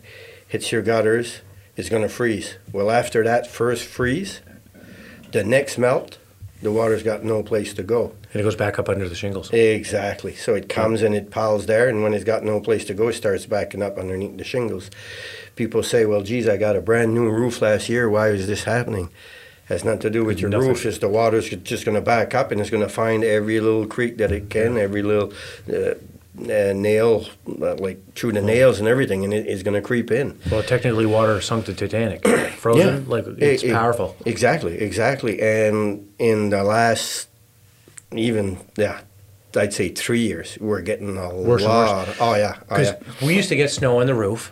hits 0.47 0.71
your 0.71 0.81
gutters, 0.81 1.41
it's 1.77 1.89
going 1.89 2.01
to 2.01 2.09
freeze. 2.09 2.55
Well, 2.71 2.89
after 2.89 3.23
that 3.23 3.47
first 3.47 3.85
freeze, 3.85 4.41
the 5.31 5.43
next 5.43 5.77
melt, 5.77 6.17
the 6.61 6.71
water's 6.71 7.03
got 7.03 7.23
no 7.23 7.43
place 7.43 7.73
to 7.75 7.83
go. 7.83 8.13
And 8.35 8.41
it 8.41 8.43
goes 8.43 8.57
back 8.57 8.77
up 8.79 8.89
under 8.89 9.07
the 9.07 9.15
shingles. 9.15 9.49
Exactly. 9.53 10.35
So 10.35 10.55
it 10.55 10.67
comes 10.67 11.01
and 11.01 11.15
it 11.15 11.31
piles 11.31 11.67
there, 11.67 11.87
and 11.87 12.03
when 12.03 12.13
it's 12.13 12.25
got 12.25 12.43
no 12.43 12.59
place 12.59 12.83
to 12.85 12.93
go, 12.93 13.07
it 13.07 13.13
starts 13.13 13.45
backing 13.45 13.81
up 13.81 13.97
underneath 13.97 14.35
the 14.35 14.43
shingles. 14.43 14.91
People 15.55 15.83
say, 15.83 16.05
"Well, 16.05 16.21
geez, 16.21 16.45
I 16.49 16.57
got 16.57 16.75
a 16.75 16.81
brand 16.81 17.13
new 17.13 17.29
roof 17.29 17.61
last 17.61 17.87
year. 17.87 18.09
Why 18.09 18.27
is 18.31 18.45
this 18.45 18.65
happening?" 18.65 19.07
Has 19.69 19.85
nothing 19.85 20.01
to 20.01 20.09
do 20.09 20.25
with 20.25 20.41
your 20.41 20.49
Nothing. 20.49 20.67
roof. 20.67 20.85
It's 20.85 20.97
the 20.97 21.07
water's 21.07 21.47
just 21.49 21.85
going 21.85 21.95
to 21.95 22.01
back 22.01 22.35
up, 22.35 22.51
and 22.51 22.59
it's 22.59 22.69
going 22.69 22.83
to 22.83 22.89
find 22.89 23.23
every 23.23 23.61
little 23.61 23.87
creek 23.87 24.17
that 24.17 24.33
it 24.33 24.49
can, 24.49 24.77
every 24.77 25.01
little 25.01 25.31
uh, 25.71 25.91
uh, 26.51 26.73
nail, 26.73 27.25
uh, 27.61 27.75
like 27.75 28.13
through 28.15 28.33
the 28.33 28.41
nails 28.41 28.79
and 28.79 28.87
everything, 28.89 29.23
and 29.23 29.33
it 29.33 29.47
is 29.47 29.63
going 29.63 29.73
to 29.75 29.81
creep 29.81 30.11
in. 30.11 30.37
Well, 30.51 30.61
technically, 30.61 31.05
water 31.05 31.39
sunk 31.39 31.67
the 31.67 31.73
Titanic. 31.73 32.27
Frozen, 32.57 33.07
like 33.07 33.25
it's 33.37 33.63
e- 33.63 33.71
powerful. 33.71 34.17
Exactly, 34.25 34.77
exactly. 34.77 35.41
And 35.41 36.09
in 36.19 36.49
the 36.49 36.63
last, 36.65 37.29
even 38.13 38.57
yeah, 38.77 39.01
I'd 39.55 39.73
say 39.73 39.89
three 39.89 40.19
years, 40.21 40.57
we're 40.59 40.81
getting 40.81 41.17
a 41.17 41.33
Worse 41.33 41.63
and 41.63 41.71
worse. 41.71 41.89
lot. 41.89 42.07
Oh 42.19 42.35
yeah, 42.35 42.57
oh 42.69 42.79
yeah. 42.79 42.95
we 43.21 43.35
used 43.35 43.49
to 43.49 43.55
get 43.55 43.69
snow 43.71 43.99
on 43.99 44.07
the 44.07 44.13
roof, 44.15 44.51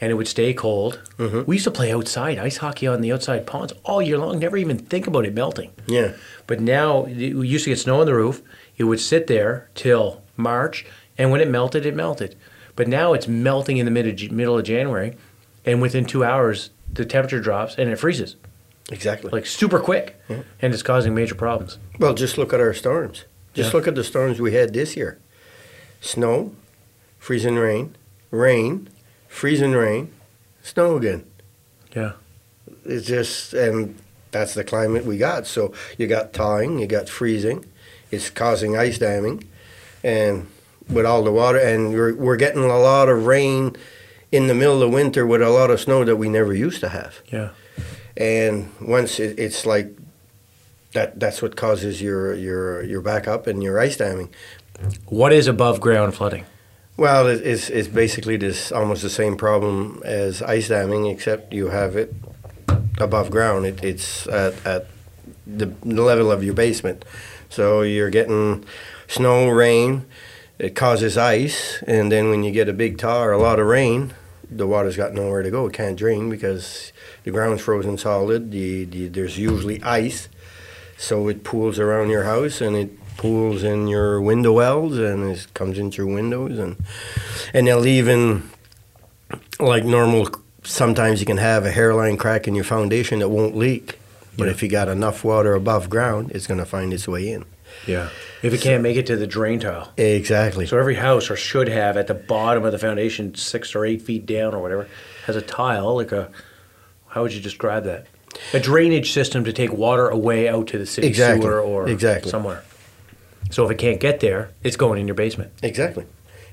and 0.00 0.10
it 0.10 0.14
would 0.14 0.28
stay 0.28 0.52
cold. 0.52 1.00
Mhm. 1.18 1.46
We 1.46 1.56
used 1.56 1.64
to 1.64 1.70
play 1.70 1.92
outside, 1.92 2.38
ice 2.38 2.58
hockey 2.58 2.86
on 2.86 3.00
the 3.00 3.12
outside 3.12 3.46
ponds 3.46 3.72
all 3.84 4.02
year 4.02 4.18
long. 4.18 4.38
Never 4.38 4.56
even 4.56 4.78
think 4.78 5.06
about 5.06 5.24
it 5.24 5.34
melting. 5.34 5.70
Yeah, 5.86 6.12
But 6.46 6.60
now 6.60 7.02
we 7.04 7.48
used 7.48 7.64
to 7.64 7.70
get 7.70 7.78
snow 7.78 8.00
on 8.00 8.06
the 8.06 8.14
roof. 8.14 8.42
It 8.76 8.84
would 8.84 9.00
sit 9.00 9.26
there 9.28 9.68
till 9.74 10.22
March, 10.36 10.84
and 11.16 11.30
when 11.30 11.40
it 11.40 11.48
melted, 11.48 11.86
it 11.86 11.94
melted. 11.94 12.34
But 12.76 12.88
now 12.88 13.12
it's 13.12 13.28
melting 13.28 13.76
in 13.76 13.84
the 13.84 13.90
mid 13.92 14.32
middle 14.32 14.58
of 14.58 14.64
January, 14.64 15.16
and 15.64 15.80
within 15.80 16.04
two 16.04 16.24
hours 16.24 16.70
the 16.92 17.04
temperature 17.04 17.40
drops 17.40 17.76
and 17.78 17.88
it 17.90 17.96
freezes 17.98 18.36
exactly. 18.90 19.30
like 19.30 19.46
super 19.46 19.78
quick, 19.78 20.20
Yeah. 20.28 20.42
and 20.60 20.72
it's 20.74 20.82
causing 20.82 21.14
major 21.14 21.34
problems. 21.34 21.78
well, 21.98 22.14
just 22.14 22.38
look 22.38 22.52
at 22.52 22.60
our 22.60 22.74
storms. 22.74 23.24
Just 23.54 23.70
Yeah. 23.72 23.76
look 23.78 23.86
at 23.88 23.94
the 23.94 24.04
storms 24.04 24.40
we 24.40 24.52
had 24.54 24.72
this 24.72 24.96
year: 24.96 25.18
snow, 26.00 26.52
freezing 27.18 27.56
rain, 27.56 27.94
rain, 28.30 28.88
freezing 29.28 29.72
rain, 29.72 30.10
snow 30.62 30.96
again. 30.96 31.24
Yeah. 31.94 32.12
It's 32.84 33.06
just, 33.06 33.54
and 33.54 33.96
that's 34.30 34.54
the 34.54 34.64
climate 34.64 35.04
we 35.06 35.16
got. 35.16 35.46
So 35.46 35.72
you 35.96 36.06
got 36.06 36.32
thawing, 36.32 36.78
you 36.80 36.86
got 36.86 37.08
freezing, 37.08 37.64
it's 38.10 38.28
causing 38.30 38.76
ice 38.76 38.98
damming, 38.98 39.44
and 40.02 40.48
with 40.88 41.06
all 41.06 41.22
the 41.22 41.32
water, 41.32 41.58
and 41.58 41.92
we're, 41.94 42.14
we're 42.14 42.36
getting 42.36 42.62
a 42.64 42.78
lot 42.78 43.08
of 43.08 43.24
rain 43.26 43.74
in 44.32 44.48
the 44.48 44.54
middle 44.54 44.82
of 44.82 44.90
winter 44.90 45.24
with 45.26 45.40
a 45.40 45.48
lot 45.48 45.70
of 45.70 45.80
snow 45.80 46.04
that 46.04 46.16
we 46.16 46.28
never 46.28 46.52
used 46.52 46.80
to 46.80 46.88
have. 46.90 47.20
Yeah. 47.28 47.50
And 48.16 48.70
once 48.80 49.18
it, 49.18 49.38
it's 49.38 49.66
like 49.66 49.96
that, 50.92 51.18
that's 51.18 51.42
what 51.42 51.56
causes 51.56 52.00
your 52.00 52.34
your 52.34 52.82
your 52.82 53.00
backup 53.00 53.46
and 53.46 53.62
your 53.62 53.78
ice 53.80 53.96
damming. 53.96 54.30
What 55.06 55.32
is 55.32 55.46
above 55.46 55.80
ground 55.80 56.14
flooding? 56.14 56.46
Well, 56.96 57.26
it, 57.26 57.44
it's 57.44 57.70
it's 57.70 57.88
basically 57.88 58.36
this 58.36 58.70
almost 58.70 59.02
the 59.02 59.10
same 59.10 59.36
problem 59.36 60.00
as 60.04 60.42
ice 60.42 60.68
damming, 60.68 61.06
except 61.06 61.52
you 61.52 61.68
have 61.68 61.96
it 61.96 62.14
above 62.98 63.30
ground. 63.30 63.66
It, 63.66 63.82
it's 63.82 64.28
at, 64.28 64.54
at 64.64 64.86
the, 65.46 65.66
the 65.82 66.02
level 66.02 66.30
of 66.30 66.44
your 66.44 66.54
basement, 66.54 67.04
so 67.48 67.82
you're 67.82 68.10
getting 68.10 68.64
snow, 69.08 69.48
rain. 69.48 70.06
It 70.56 70.76
causes 70.76 71.18
ice, 71.18 71.82
and 71.84 72.12
then 72.12 72.30
when 72.30 72.44
you 72.44 72.52
get 72.52 72.68
a 72.68 72.72
big 72.72 73.00
thaw 73.00 73.24
or 73.24 73.32
a 73.32 73.38
lot 73.38 73.58
of 73.58 73.66
rain, 73.66 74.14
the 74.50 74.66
water's 74.66 74.96
got 74.96 75.12
nowhere 75.14 75.42
to 75.42 75.50
go. 75.50 75.66
It 75.66 75.72
can't 75.72 75.96
drain 75.96 76.30
because 76.30 76.92
the 77.24 77.30
ground's 77.30 77.62
frozen 77.62 77.98
solid. 77.98 78.50
The, 78.50 78.84
the 78.84 79.08
there's 79.08 79.38
usually 79.38 79.82
ice, 79.82 80.28
so 80.96 81.28
it 81.28 81.44
pools 81.44 81.78
around 81.78 82.10
your 82.10 82.24
house 82.24 82.60
and 82.60 82.76
it 82.76 82.90
pools 83.16 83.62
in 83.62 83.86
your 83.88 84.20
window 84.20 84.52
wells 84.52 84.98
and 84.98 85.30
it 85.30 85.46
comes 85.54 85.78
into 85.78 86.02
your 86.04 86.14
windows 86.14 86.58
and 86.58 86.76
and 87.52 87.66
they'll 87.66 87.86
even 87.86 88.48
like 89.60 89.84
normal. 89.84 90.28
Sometimes 90.62 91.20
you 91.20 91.26
can 91.26 91.36
have 91.36 91.64
a 91.66 91.70
hairline 91.70 92.16
crack 92.16 92.48
in 92.48 92.54
your 92.54 92.64
foundation 92.64 93.18
that 93.18 93.28
won't 93.28 93.54
leak, 93.56 93.98
but 94.36 94.44
Yeah. 94.46 94.50
if 94.52 94.62
you 94.62 94.68
got 94.68 94.88
enough 94.88 95.22
water 95.22 95.54
above 95.54 95.90
ground, 95.90 96.30
it's 96.32 96.46
going 96.46 96.58
to 96.58 96.64
find 96.64 96.92
its 96.92 97.06
way 97.06 97.30
in. 97.30 97.44
Yeah. 97.86 98.08
If 98.42 98.52
it 98.52 98.60
can't 98.60 98.82
make 98.82 98.96
it 98.96 99.06
to 99.06 99.16
the 99.16 99.26
drain 99.26 99.60
tile. 99.60 99.92
Exactly. 99.96 100.66
So 100.66 100.78
every 100.78 100.96
house, 100.96 101.30
or 101.30 101.36
should 101.36 101.68
have, 101.68 101.96
at 101.96 102.06
the 102.06 102.14
bottom 102.14 102.64
of 102.64 102.72
the 102.72 102.78
foundation, 102.78 103.34
six 103.34 103.74
or 103.74 103.84
eight 103.84 104.02
feet 104.02 104.26
down 104.26 104.54
or 104.54 104.60
whatever, 104.60 104.88
has 105.26 105.36
a 105.36 105.42
tile, 105.42 105.94
like 105.96 106.12
a, 106.12 106.30
how 107.08 107.22
would 107.22 107.32
you 107.32 107.40
describe 107.40 107.84
that? 107.84 108.06
A 108.52 108.60
drainage 108.60 109.12
system 109.12 109.44
to 109.44 109.52
take 109.52 109.72
water 109.72 110.08
away 110.08 110.48
out 110.48 110.66
to 110.68 110.78
the 110.78 110.86
city 110.86 111.06
Exactly. 111.06 111.42
sewer 111.42 111.60
or 111.60 111.88
Exactly. 111.88 112.30
somewhere. 112.30 112.64
So 113.50 113.64
if 113.64 113.70
it 113.70 113.78
can't 113.78 114.00
get 114.00 114.20
there, 114.20 114.50
it's 114.62 114.76
going 114.76 114.98
in 115.00 115.06
your 115.06 115.14
basement. 115.14 115.52
Exactly. 115.62 116.04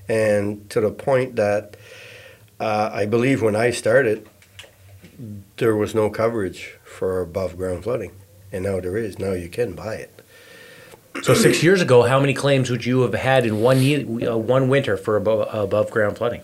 And 0.08 0.70
to 0.70 0.82
the 0.82 0.92
point 0.92 1.36
that 1.38 1.76
uh, 2.60 2.90
I 2.94 3.06
believe 3.06 3.42
when 3.42 3.56
I 3.56 3.72
started, 3.72 4.30
there 5.58 5.76
was 5.76 5.96
no 5.96 6.10
coverage 6.10 6.78
for 6.84 7.22
above 7.22 7.58
ground 7.58 7.84
flooding. 7.84 8.12
And 8.52 8.64
now 8.64 8.80
there 8.80 8.98
is. 8.98 9.18
Now 9.20 9.32
you 9.32 9.50
can 9.50 9.74
buy 9.74 9.96
it. 9.96 10.21
So 11.24 11.34
six 11.34 11.62
years 11.62 11.82
ago, 11.82 12.04
how 12.04 12.20
many 12.20 12.34
claims 12.34 12.70
would 12.70 12.86
you 12.86 13.02
have 13.02 13.14
had 13.14 13.46
in 13.46 13.62
one 13.62 13.82
year, 13.82 14.32
uh, 14.32 14.38
one 14.38 14.70
winter 14.70 14.98
for 14.98 15.18
above, 15.18 15.48
above 15.54 15.92
ground 15.92 16.18
flooding? 16.18 16.42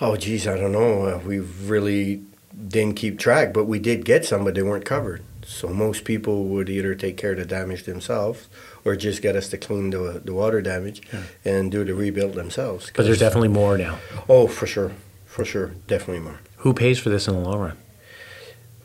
Oh, 0.00 0.16
geez, 0.16 0.48
I 0.48 0.56
don't 0.56 0.72
know. 0.72 1.06
Uh, 1.06 1.18
we 1.24 1.38
really 1.38 2.22
didn't 2.68 2.96
keep 2.96 3.18
track, 3.18 3.52
but 3.52 3.64
we 3.64 3.78
did 3.78 4.04
get 4.04 4.24
some, 4.24 4.44
but 4.44 4.54
they 4.54 4.62
weren't 4.62 4.84
covered. 4.84 5.22
So 5.46 5.68
most 5.68 6.04
people 6.04 6.46
would 6.46 6.68
either 6.68 6.94
take 6.94 7.16
care 7.16 7.32
of 7.32 7.38
the 7.38 7.44
damage 7.44 7.84
themselves 7.84 8.48
or 8.84 8.96
just 8.96 9.22
get 9.22 9.36
us 9.36 9.48
to 9.50 9.58
clean 9.58 9.90
the, 9.90 10.20
the 10.24 10.32
water 10.32 10.62
damage 10.62 11.02
and 11.44 11.70
do 11.70 11.84
the 11.84 11.94
rebuild 11.94 12.34
themselves. 12.34 12.90
But 12.94 13.04
there's 13.04 13.18
definitely 13.18 13.48
more 13.48 13.76
now. 13.76 13.98
Oh, 14.28 14.46
for 14.48 14.66
sure. 14.66 14.92
For 15.26 15.44
sure. 15.44 15.72
Definitely 15.86 16.20
more. 16.20 16.40
Who 16.58 16.72
pays 16.72 16.98
for 16.98 17.10
this 17.10 17.28
in 17.28 17.34
the 17.34 17.40
long 17.40 17.60
run? 17.60 17.76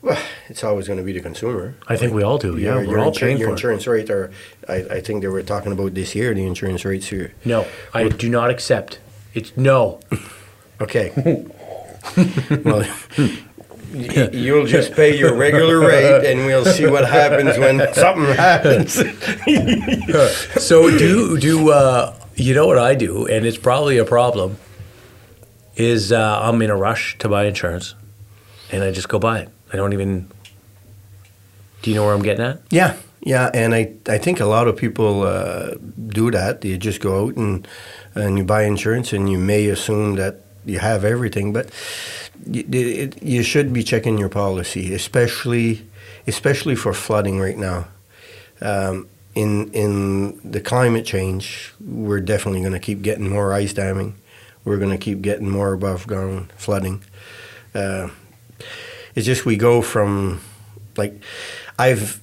Well, 0.02 0.18
it's 0.48 0.64
always 0.64 0.86
going 0.86 0.98
to 0.98 1.04
be 1.04 1.12
the 1.12 1.20
consumer. 1.20 1.74
I 1.88 1.96
think 1.96 2.12
we 2.14 2.22
all 2.22 2.38
do. 2.38 2.56
Yeah, 2.56 2.74
Your- 2.74 2.76
we're 2.78 2.84
your 2.96 2.98
all 3.00 3.12
paying 3.14 3.38
Your 3.38 3.48
for 3.48 3.52
it. 3.52 3.56
insurance 3.56 3.86
rate 3.86 4.10
are, 4.10 4.30
I, 4.68 4.74
I 4.76 5.00
think 5.00 5.22
they 5.22 5.28
were 5.28 5.42
talking 5.42 5.72
about 5.72 5.94
this 5.94 6.14
year, 6.14 6.34
the 6.34 6.46
insurance 6.46 6.84
rates 6.84 7.08
here. 7.08 7.32
No, 7.44 7.66
I 7.94 8.08
do 8.08 8.28
not 8.28 8.50
accept. 8.50 8.98
It's 9.34 9.56
no. 9.56 10.00
Okay. 10.82 11.12
well, 12.64 12.86
you'll 14.32 14.64
just 14.64 14.92
pay 15.00 15.14
your 15.18 15.34
regular 15.34 15.78
rate 15.78 16.24
and 16.24 16.46
we'll 16.46 16.64
see 16.64 16.86
what 16.86 17.06
happens 17.06 17.58
when 17.58 17.80
something 17.92 18.34
happens. 18.34 18.94
so 20.64 20.96
do 20.96 21.38
do 21.38 21.70
uh, 21.70 22.14
you 22.34 22.54
know 22.54 22.66
what 22.66 22.78
I 22.78 22.94
do, 22.94 23.26
and 23.26 23.44
it's 23.44 23.58
probably 23.58 23.98
a 23.98 24.06
problem. 24.06 24.56
Is 25.76 26.12
uh, 26.12 26.40
I'm 26.42 26.62
in 26.62 26.70
a 26.70 26.76
rush 26.76 27.18
to 27.18 27.28
buy 27.28 27.44
insurance, 27.44 27.94
and 28.72 28.82
I 28.82 28.90
just 28.92 29.10
go 29.10 29.18
buy 29.18 29.40
it. 29.40 29.48
I 29.72 29.76
don't 29.76 29.92
even. 29.92 30.28
Do 31.82 31.90
you 31.90 31.96
know 31.96 32.04
where 32.04 32.14
I'm 32.14 32.22
getting 32.22 32.44
at? 32.44 32.60
Yeah, 32.70 32.96
yeah, 33.22 33.50
and 33.54 33.74
I, 33.74 33.94
I 34.06 34.18
think 34.18 34.40
a 34.40 34.46
lot 34.46 34.68
of 34.68 34.76
people 34.76 35.22
uh, 35.22 35.74
do 36.08 36.30
that. 36.30 36.64
You 36.64 36.76
just 36.78 37.00
go 37.00 37.26
out 37.26 37.36
and 37.36 37.66
and 38.14 38.38
you 38.38 38.44
buy 38.44 38.64
insurance, 38.64 39.12
and 39.12 39.30
you 39.30 39.38
may 39.38 39.66
assume 39.66 40.16
that 40.16 40.40
you 40.64 40.78
have 40.78 41.04
everything, 41.04 41.52
but 41.52 41.70
you, 42.46 42.64
it, 42.70 43.22
you 43.22 43.42
should 43.42 43.72
be 43.72 43.82
checking 43.82 44.18
your 44.18 44.28
policy, 44.28 44.94
especially 44.94 45.86
especially 46.26 46.76
for 46.76 46.92
flooding 46.92 47.40
right 47.40 47.58
now. 47.58 47.88
Um, 48.60 49.08
in 49.34 49.70
in 49.72 50.40
the 50.50 50.60
climate 50.60 51.04
change, 51.04 51.72
we're 51.80 52.20
definitely 52.20 52.60
going 52.60 52.72
to 52.72 52.80
keep 52.80 53.02
getting 53.02 53.28
more 53.28 53.52
ice 53.52 53.72
damming. 53.72 54.16
We're 54.64 54.78
going 54.78 54.90
to 54.90 54.98
keep 54.98 55.22
getting 55.22 55.48
more 55.48 55.72
above 55.72 56.06
ground 56.06 56.52
flooding. 56.56 57.02
Uh, 57.74 58.08
it's 59.14 59.26
just 59.26 59.44
we 59.44 59.56
go 59.56 59.82
from 59.82 60.40
like 60.96 61.14
I've 61.78 62.20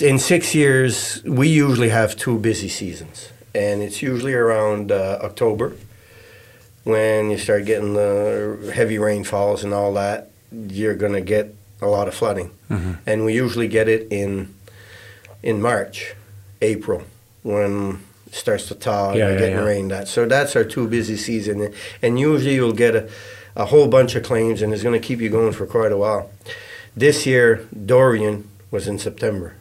in 0.00 0.18
six 0.18 0.54
years 0.54 1.22
we 1.24 1.48
usually 1.48 1.90
have 1.90 2.16
two 2.16 2.38
busy 2.38 2.68
seasons, 2.68 3.30
and 3.54 3.82
it's 3.82 4.02
usually 4.02 4.34
around 4.34 4.90
uh, 4.90 5.18
October 5.22 5.72
when 6.84 7.30
you 7.30 7.38
start 7.38 7.64
getting 7.64 7.94
the 7.94 8.72
heavy 8.74 8.98
rainfalls 8.98 9.64
and 9.64 9.72
all 9.72 9.92
that. 9.94 10.30
You're 10.52 10.94
gonna 10.94 11.20
get 11.20 11.54
a 11.82 11.86
lot 11.86 12.08
of 12.08 12.14
flooding, 12.14 12.50
Mm-hmm. 12.70 12.92
and 13.06 13.24
we 13.24 13.34
usually 13.34 13.68
get 13.68 13.88
it 13.88 14.06
in 14.10 14.54
in 15.42 15.60
March, 15.60 16.14
April, 16.62 17.02
when 17.42 18.00
it 18.26 18.34
starts 18.34 18.66
to 18.68 18.74
thaw 18.74 19.10
and 19.10 19.18
Yeah, 19.18 19.26
we're 19.26 19.32
yeah, 19.34 19.38
getting 19.38 19.56
yeah. 19.56 19.64
rain. 19.64 19.88
That 19.88 20.08
so 20.08 20.26
that's 20.26 20.56
our 20.56 20.64
two 20.64 20.88
busy 20.88 21.16
season, 21.16 21.72
and 22.02 22.18
usually 22.18 22.54
you'll 22.54 22.72
get 22.72 22.94
a, 22.96 23.10
a 23.56 23.66
whole 23.66 23.88
bunch 23.88 24.14
of 24.14 24.22
claims, 24.22 24.62
and 24.62 24.72
it's 24.72 24.82
going 24.82 25.00
to 25.00 25.06
keep 25.06 25.20
you 25.20 25.28
going 25.30 25.52
for 25.52 25.66
quite 25.66 25.92
a 25.92 25.96
while. 25.96 26.30
This 26.96 27.26
year, 27.26 27.66
Dorian 27.86 28.48
was 28.70 28.86
in 28.88 28.98
September. 28.98 29.54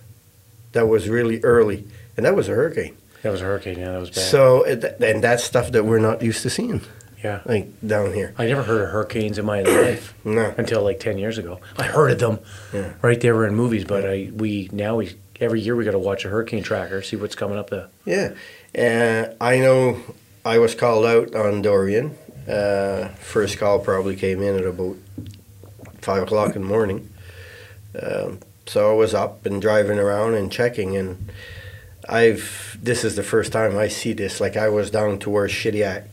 That 0.74 0.88
was 0.88 1.08
really 1.10 1.40
early, 1.44 1.86
and 2.18 2.26
that 2.26 2.36
was 2.36 2.48
a 2.50 2.54
hurricane. 2.54 2.96
That 3.22 3.32
was 3.32 3.42
a 3.42 3.46
hurricane. 3.46 3.80
Yeah, 3.80 3.92
that 3.92 4.00
was 4.00 4.10
bad. 4.10 4.20
So, 4.20 4.64
and 4.66 5.24
that's 5.24 5.44
stuff 5.44 5.72
that 5.72 5.86
we're 5.86 6.00
not 6.00 6.22
used 6.22 6.42
to 6.44 6.50
seeing, 6.50 6.82
yeah. 7.24 7.42
like 7.46 7.68
down 7.86 8.14
here. 8.14 8.34
I 8.38 8.48
never 8.48 8.64
heard 8.64 8.82
of 8.82 8.90
hurricanes 8.90 9.38
in 9.38 9.46
my 9.46 9.62
life 9.62 10.14
No. 10.26 10.54
until 10.58 10.82
like 10.84 11.00
ten 11.00 11.18
years 11.18 11.38
ago. 11.38 11.60
I 11.78 11.84
heard 11.84 12.12
of 12.12 12.20
them, 12.20 12.40
Yeah. 12.74 12.94
right? 13.02 13.20
They 13.20 13.32
were 13.32 13.48
in 13.48 13.56
movies, 13.56 13.86
but 13.86 14.06
I 14.06 14.30
we 14.36 14.70
now 14.72 14.98
we 14.98 15.16
every 15.40 15.62
year 15.62 15.76
we 15.76 15.86
got 15.86 15.92
to 15.92 16.00
watch 16.00 16.26
a 16.26 16.30
hurricane 16.30 16.64
tracker, 16.64 17.02
see 17.02 17.16
what's 17.16 17.36
coming 17.36 17.58
up. 17.58 17.70
there. 17.70 17.88
Yeah, 18.06 18.34
uh, 18.78 19.34
I 19.40 19.60
know 19.60 20.00
I 20.44 20.58
was 20.58 20.76
called 20.76 21.06
out 21.06 21.34
on 21.36 21.62
Dorian. 21.62 22.18
Uh, 22.48 23.08
first 23.20 23.58
call 23.58 23.80
probably 23.80 24.16
came 24.16 24.42
in 24.42 24.56
at 24.58 24.66
about 24.66 24.98
five 26.02 26.24
o'clock 26.24 26.56
in 26.56 26.62
the 26.64 26.68
morning. 26.68 27.10
Um, 28.02 28.40
so 28.66 28.92
I 28.92 28.94
was 28.96 29.14
up 29.14 29.46
and 29.46 29.62
driving 29.62 30.00
around 30.00 30.34
and 30.36 30.52
checking, 30.52 30.96
and 30.98 31.30
I've 32.08 32.78
this 32.82 33.04
is 33.04 33.16
the 33.16 33.24
first 33.24 33.52
time 33.54 33.78
I 33.78 33.88
see 33.88 34.14
this. 34.14 34.42
Like 34.42 34.58
I 34.58 34.70
was 34.70 34.90
down 34.92 35.20
towards 35.20 35.54
Shediac, 35.54 36.04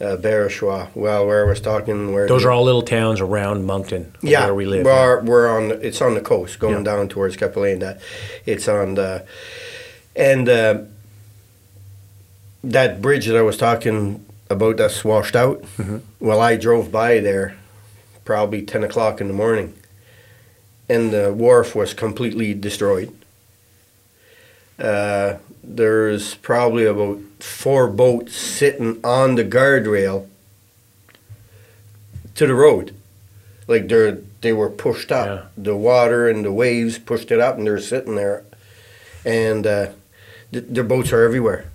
uh, 0.00 0.16
well, 0.94 1.26
where 1.26 1.44
I 1.44 1.48
was 1.48 1.60
talking 1.60 2.12
where 2.12 2.26
those 2.26 2.44
are 2.44 2.50
all 2.50 2.64
little 2.64 2.82
towns 2.82 3.20
around 3.20 3.64
Moncton, 3.64 4.14
yeah, 4.22 4.46
where 4.46 4.54
we 4.54 4.66
live. 4.66 4.84
We're, 4.86 5.20
we're 5.22 5.48
on. 5.48 5.68
The, 5.68 5.86
it's 5.86 6.00
on 6.00 6.14
the 6.14 6.20
coast, 6.20 6.58
going 6.58 6.78
Yeah. 6.78 6.82
down 6.96 7.08
towards 7.08 7.36
Capelé. 7.36 7.78
That 7.78 8.00
it's 8.46 8.66
on 8.66 8.94
the, 8.94 9.26
and 10.16 10.48
uh, 10.48 10.78
that 12.64 13.00
bridge 13.02 13.26
that 13.26 13.36
I 13.36 13.42
was 13.42 13.56
talking 13.56 14.24
about 14.50 14.76
that's 14.76 15.04
washed 15.04 15.36
out. 15.36 15.62
Mhm. 15.78 16.00
Well, 16.18 16.40
I 16.40 16.56
drove 16.56 16.90
by 16.92 17.20
there, 17.20 17.56
probably 18.24 18.62
ten 18.62 18.82
o'clock 18.84 19.20
in 19.20 19.28
the 19.28 19.32
morning, 19.34 19.74
and 20.88 21.12
the 21.12 21.32
wharf 21.32 21.74
was 21.74 21.94
completely 21.94 22.52
destroyed. 22.52 23.12
Uh, 24.78 25.34
there's 25.62 26.34
probably 26.36 26.84
about 26.84 27.18
four 27.38 27.86
boats 27.86 28.34
sitting 28.34 28.98
on 29.04 29.34
the 29.36 29.44
guardrail 29.44 30.26
to 32.34 32.46
the 32.46 32.54
road. 32.54 32.94
Like 33.66 33.88
they're 33.88 34.18
they 34.40 34.52
were 34.52 34.70
pushed 34.70 35.12
up. 35.12 35.26
Yeah. 35.26 35.42
The 35.56 35.76
water 35.76 36.28
and 36.28 36.44
the 36.44 36.52
waves 36.52 36.98
pushed 36.98 37.30
it 37.30 37.38
up, 37.40 37.56
and 37.58 37.66
they're 37.66 37.78
sitting 37.78 38.16
there. 38.16 38.42
And 39.24 39.66
uh, 39.66 39.90
th- 40.50 40.64
their 40.68 40.82
boats 40.84 41.12
are 41.12 41.22
everywhere. 41.22 41.66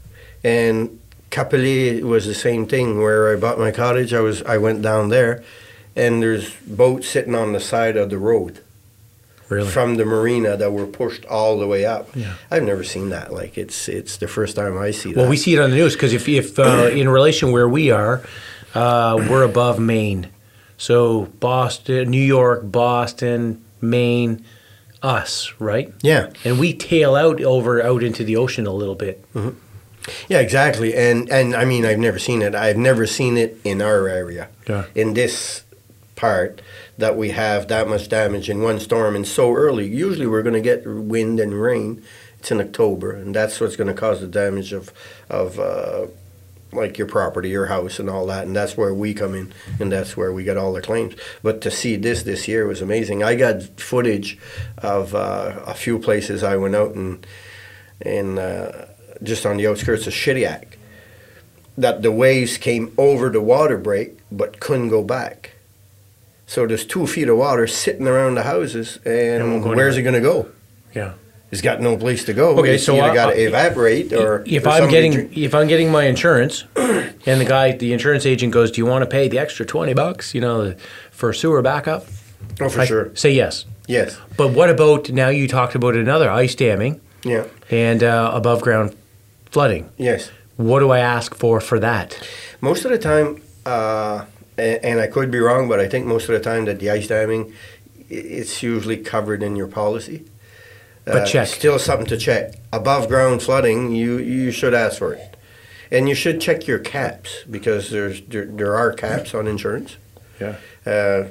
And 0.44 1.00
Capelé 1.32 2.02
was 2.02 2.26
the 2.26 2.34
same 2.34 2.66
thing. 2.66 3.00
Where 3.00 3.34
I 3.34 3.40
bought 3.40 3.60
my 3.60 3.72
cottage, 3.72 4.14
I 4.14 4.22
was 4.22 4.42
I 4.44 4.58
went 4.58 4.82
down 4.82 5.10
there, 5.10 5.44
and 5.96 6.22
there's 6.22 6.54
boats 6.62 7.08
sitting 7.10 7.36
on 7.36 7.54
the 7.54 7.60
side 7.60 7.98
of 7.98 8.10
the 8.10 8.18
road 8.18 8.62
really. 9.50 9.70
from 9.70 9.96
the 9.96 10.06
marina 10.06 10.58
that 10.58 10.72
were 10.72 10.88
pushed 10.88 11.26
all 11.26 11.58
the 11.60 11.68
way 11.68 11.86
up. 11.86 12.16
Yeah. 12.16 12.36
I've 12.50 12.64
never 12.64 12.84
seen 12.84 13.10
that. 13.10 13.34
Like 13.34 13.58
it's 13.58 13.88
it's 13.88 14.18
the 14.18 14.28
first 14.28 14.56
time 14.56 14.78
I 14.78 14.92
see 14.92 15.14
that. 15.14 15.20
Well, 15.20 15.30
we 15.30 15.38
see 15.38 15.54
it 15.54 15.60
on 15.60 15.70
the 15.70 15.76
news 15.76 15.94
because 15.94 16.14
if, 16.14 16.28
if 16.28 16.58
uh, 16.60 16.90
in 16.94 17.10
relation 17.10 17.52
where 17.52 17.70
we 17.70 17.92
are, 17.92 18.24
uh, 18.74 19.16
we're 19.30 19.44
above 19.44 19.80
Maine. 19.80 20.30
So 20.78 21.26
Boston, 21.40 22.10
New 22.10 22.22
York, 22.22 22.70
Boston, 22.70 23.64
Maine, 23.82 24.44
us, 25.02 25.54
right? 25.60 25.94
yeah. 26.02 26.32
And 26.44 26.60
we 26.60 26.74
tail 26.74 27.16
out 27.16 27.42
over 27.42 27.82
out 27.82 28.04
into 28.04 28.24
the 28.24 28.36
ocean 28.36 28.68
a 28.68 28.74
little 28.74 28.96
bit. 28.96 29.24
Yeah, 30.28 30.40
exactly. 30.40 30.96
And 30.96 31.30
and 31.30 31.56
I 31.56 31.66
mean, 31.66 31.86
I've 31.86 32.00
never 32.00 32.20
seen 32.20 32.42
it. 32.42 32.56
I've 32.56 32.78
never 32.78 33.08
seen 33.08 33.38
it 33.38 33.60
in 33.64 33.82
our 33.82 34.08
area. 34.08 34.50
Yeah. 34.68 34.86
In 34.94 35.14
this 35.14 35.64
part 36.16 36.62
that 36.98 37.18
we 37.18 37.30
have 37.30 37.68
that 37.68 37.88
much 37.88 38.10
damage 38.10 38.50
in 38.50 38.62
one 38.62 38.80
storm 38.80 39.16
and 39.16 39.28
so 39.28 39.54
early. 39.54 39.88
Usually 39.88 40.28
we're 40.28 40.44
going 40.44 40.54
to 40.54 40.62
get 40.62 40.86
wind 40.86 41.40
and 41.40 41.62
rain. 41.62 42.04
It's 42.40 42.52
in 42.52 42.62
October, 42.62 43.12
and 43.12 43.36
that's 43.36 43.60
what's 43.60 43.76
going 43.76 43.88
to 43.88 43.94
cause 43.94 44.22
the 44.22 44.28
damage 44.28 44.72
of 44.72 44.94
of 45.30 45.60
uh, 45.60 46.08
like 46.72 46.98
your 46.98 47.08
property, 47.08 47.50
your 47.50 47.66
house, 47.68 48.00
and 48.00 48.10
all 48.10 48.26
that. 48.28 48.46
And 48.46 48.56
that's 48.56 48.78
where 48.78 48.94
we 48.94 49.14
come 49.14 49.34
in, 49.34 49.54
and 49.80 49.92
that's 49.92 50.16
where 50.16 50.32
we 50.32 50.44
get 50.44 50.58
all 50.58 50.74
the 50.74 50.82
claims. 50.82 51.16
But 51.42 51.62
to 51.62 51.72
see 51.72 51.96
this 51.96 52.24
this 52.24 52.48
year 52.48 52.68
was 52.68 52.82
amazing. 52.82 53.24
I 53.24 53.36
got 53.36 53.64
footage 53.80 54.38
of 54.78 55.16
uh, 55.16 55.62
a 55.66 55.74
few 55.74 55.98
places 56.00 56.44
I 56.44 56.58
went 56.58 56.76
out 56.76 56.96
and 56.96 57.26
and. 58.02 58.40
Uh, 58.40 58.86
just 59.24 59.46
on 59.46 59.58
the 59.58 59.68
outskirts 59.68 60.08
of 60.08 60.14
Shediac, 60.14 60.76
that 61.78 62.02
the 62.02 62.12
waves 62.12 62.58
came 62.58 62.94
over 62.98 63.30
the 63.30 63.42
water 63.42 63.78
break 63.78 64.18
but 64.32 64.60
couldn't 64.60 64.90
go 64.90 65.04
back. 65.04 65.52
So 66.48 66.66
there's 66.68 66.86
two 66.86 67.08
feet 67.08 67.28
of 67.28 67.38
water 67.38 67.66
sitting 67.68 68.08
around 68.08 68.36
the 68.36 68.44
houses, 68.44 69.00
And 69.06 69.42
and 69.44 69.52
won't 69.52 69.64
go 69.64 69.76
where's 69.76 69.98
it 69.98 70.04
going 70.04 70.14
to 70.16 70.22
go? 70.22 70.48
Yeah. 70.94 71.14
It's 71.52 71.62
got 71.62 71.80
no 71.82 71.96
place 71.98 72.26
to 72.26 72.34
go. 72.34 72.58
Okay, 72.60 72.76
it's 72.76 72.84
so 72.86 73.00
I- 73.00 73.14
got 73.14 73.32
to 73.32 73.40
evaporate 73.42 74.12
or 74.14 74.44
if 74.46 74.66
or 74.66 74.70
I'm 74.70 74.90
getting 74.90 75.12
drink- 75.14 75.38
if 75.38 75.54
I'm 75.56 75.68
getting 75.68 75.92
my 75.92 76.04
insurance, 76.06 76.66
and 76.76 77.40
the 77.42 77.46
guy, 77.46 77.72
the 77.72 77.94
insurance 77.94 78.26
agent 78.26 78.52
goes, 78.52 78.72
"Do 78.72 78.82
you 78.82 78.86
want 78.86 79.04
to 79.04 79.06
pay 79.08 79.28
the 79.30 79.40
extra 79.40 79.66
twenty 79.66 79.94
bucks, 79.94 80.34
you 80.36 80.42
know, 80.42 80.76
for 81.12 81.32
sewer 81.34 81.62
backup?" 81.62 82.08
oh 82.62 82.68
for 82.70 82.82
I 82.82 82.86
sure, 82.86 83.16
Say 83.16 83.32
yes. 83.32 83.66
yes, 83.88 84.18
But 84.38 84.50
what 84.50 84.70
about 84.70 85.10
now? 85.12 85.30
You 85.30 85.48
talked 85.48 85.76
about 85.76 85.96
another 85.96 86.30
ice 86.30 86.56
damming 86.56 87.00
yeah, 87.24 87.46
and 87.72 88.04
uh, 88.04 88.32
above 88.34 88.62
ground 88.62 88.96
flooding. 89.56 89.90
yes. 89.98 90.32
What 90.58 90.80
do 90.80 90.92
I 90.92 91.00
ask 91.00 91.36
for 91.36 91.60
for 91.70 91.80
that? 91.80 92.10
Most 92.62 92.86
of 92.86 92.92
the 92.92 92.98
time, 92.98 93.42
uh, 93.66 94.26
and, 94.58 94.78
and 94.90 95.00
I 95.06 95.08
could 95.08 95.30
be 95.32 95.40
wrong, 95.40 95.68
but 95.68 95.80
I 95.86 95.88
think 95.90 96.06
most 96.06 96.30
of 96.30 96.34
the 96.38 96.44
time 96.52 96.64
that 96.66 96.80
the 96.80 96.90
ice 96.98 97.08
damming, 97.08 97.54
it's 98.10 98.64
usually 98.64 98.98
covered 99.14 99.42
in 99.44 99.56
your 99.56 99.68
policy. 99.68 100.24
But 101.06 101.26
check. 101.26 101.48
Still 101.48 101.78
something 101.80 102.08
to 102.08 102.18
check. 102.18 102.56
Above 102.72 103.08
ground 103.08 103.42
flooding, 103.42 103.80
you 104.02 104.18
you 104.18 104.52
should 104.52 104.74
ask 104.74 104.98
for 104.98 105.14
it, 105.14 105.38
and 105.92 106.10
you 106.10 106.16
should 106.16 106.42
check 106.42 106.68
your 106.68 106.80
caps 106.80 107.30
because 107.50 107.84
there's 107.92 108.22
there, 108.32 108.46
there 108.46 108.76
are 108.76 108.92
caps 108.94 109.34
on 109.36 109.48
insurance. 109.48 109.98
Yeah. 110.42 110.56
Uh, 110.86 111.28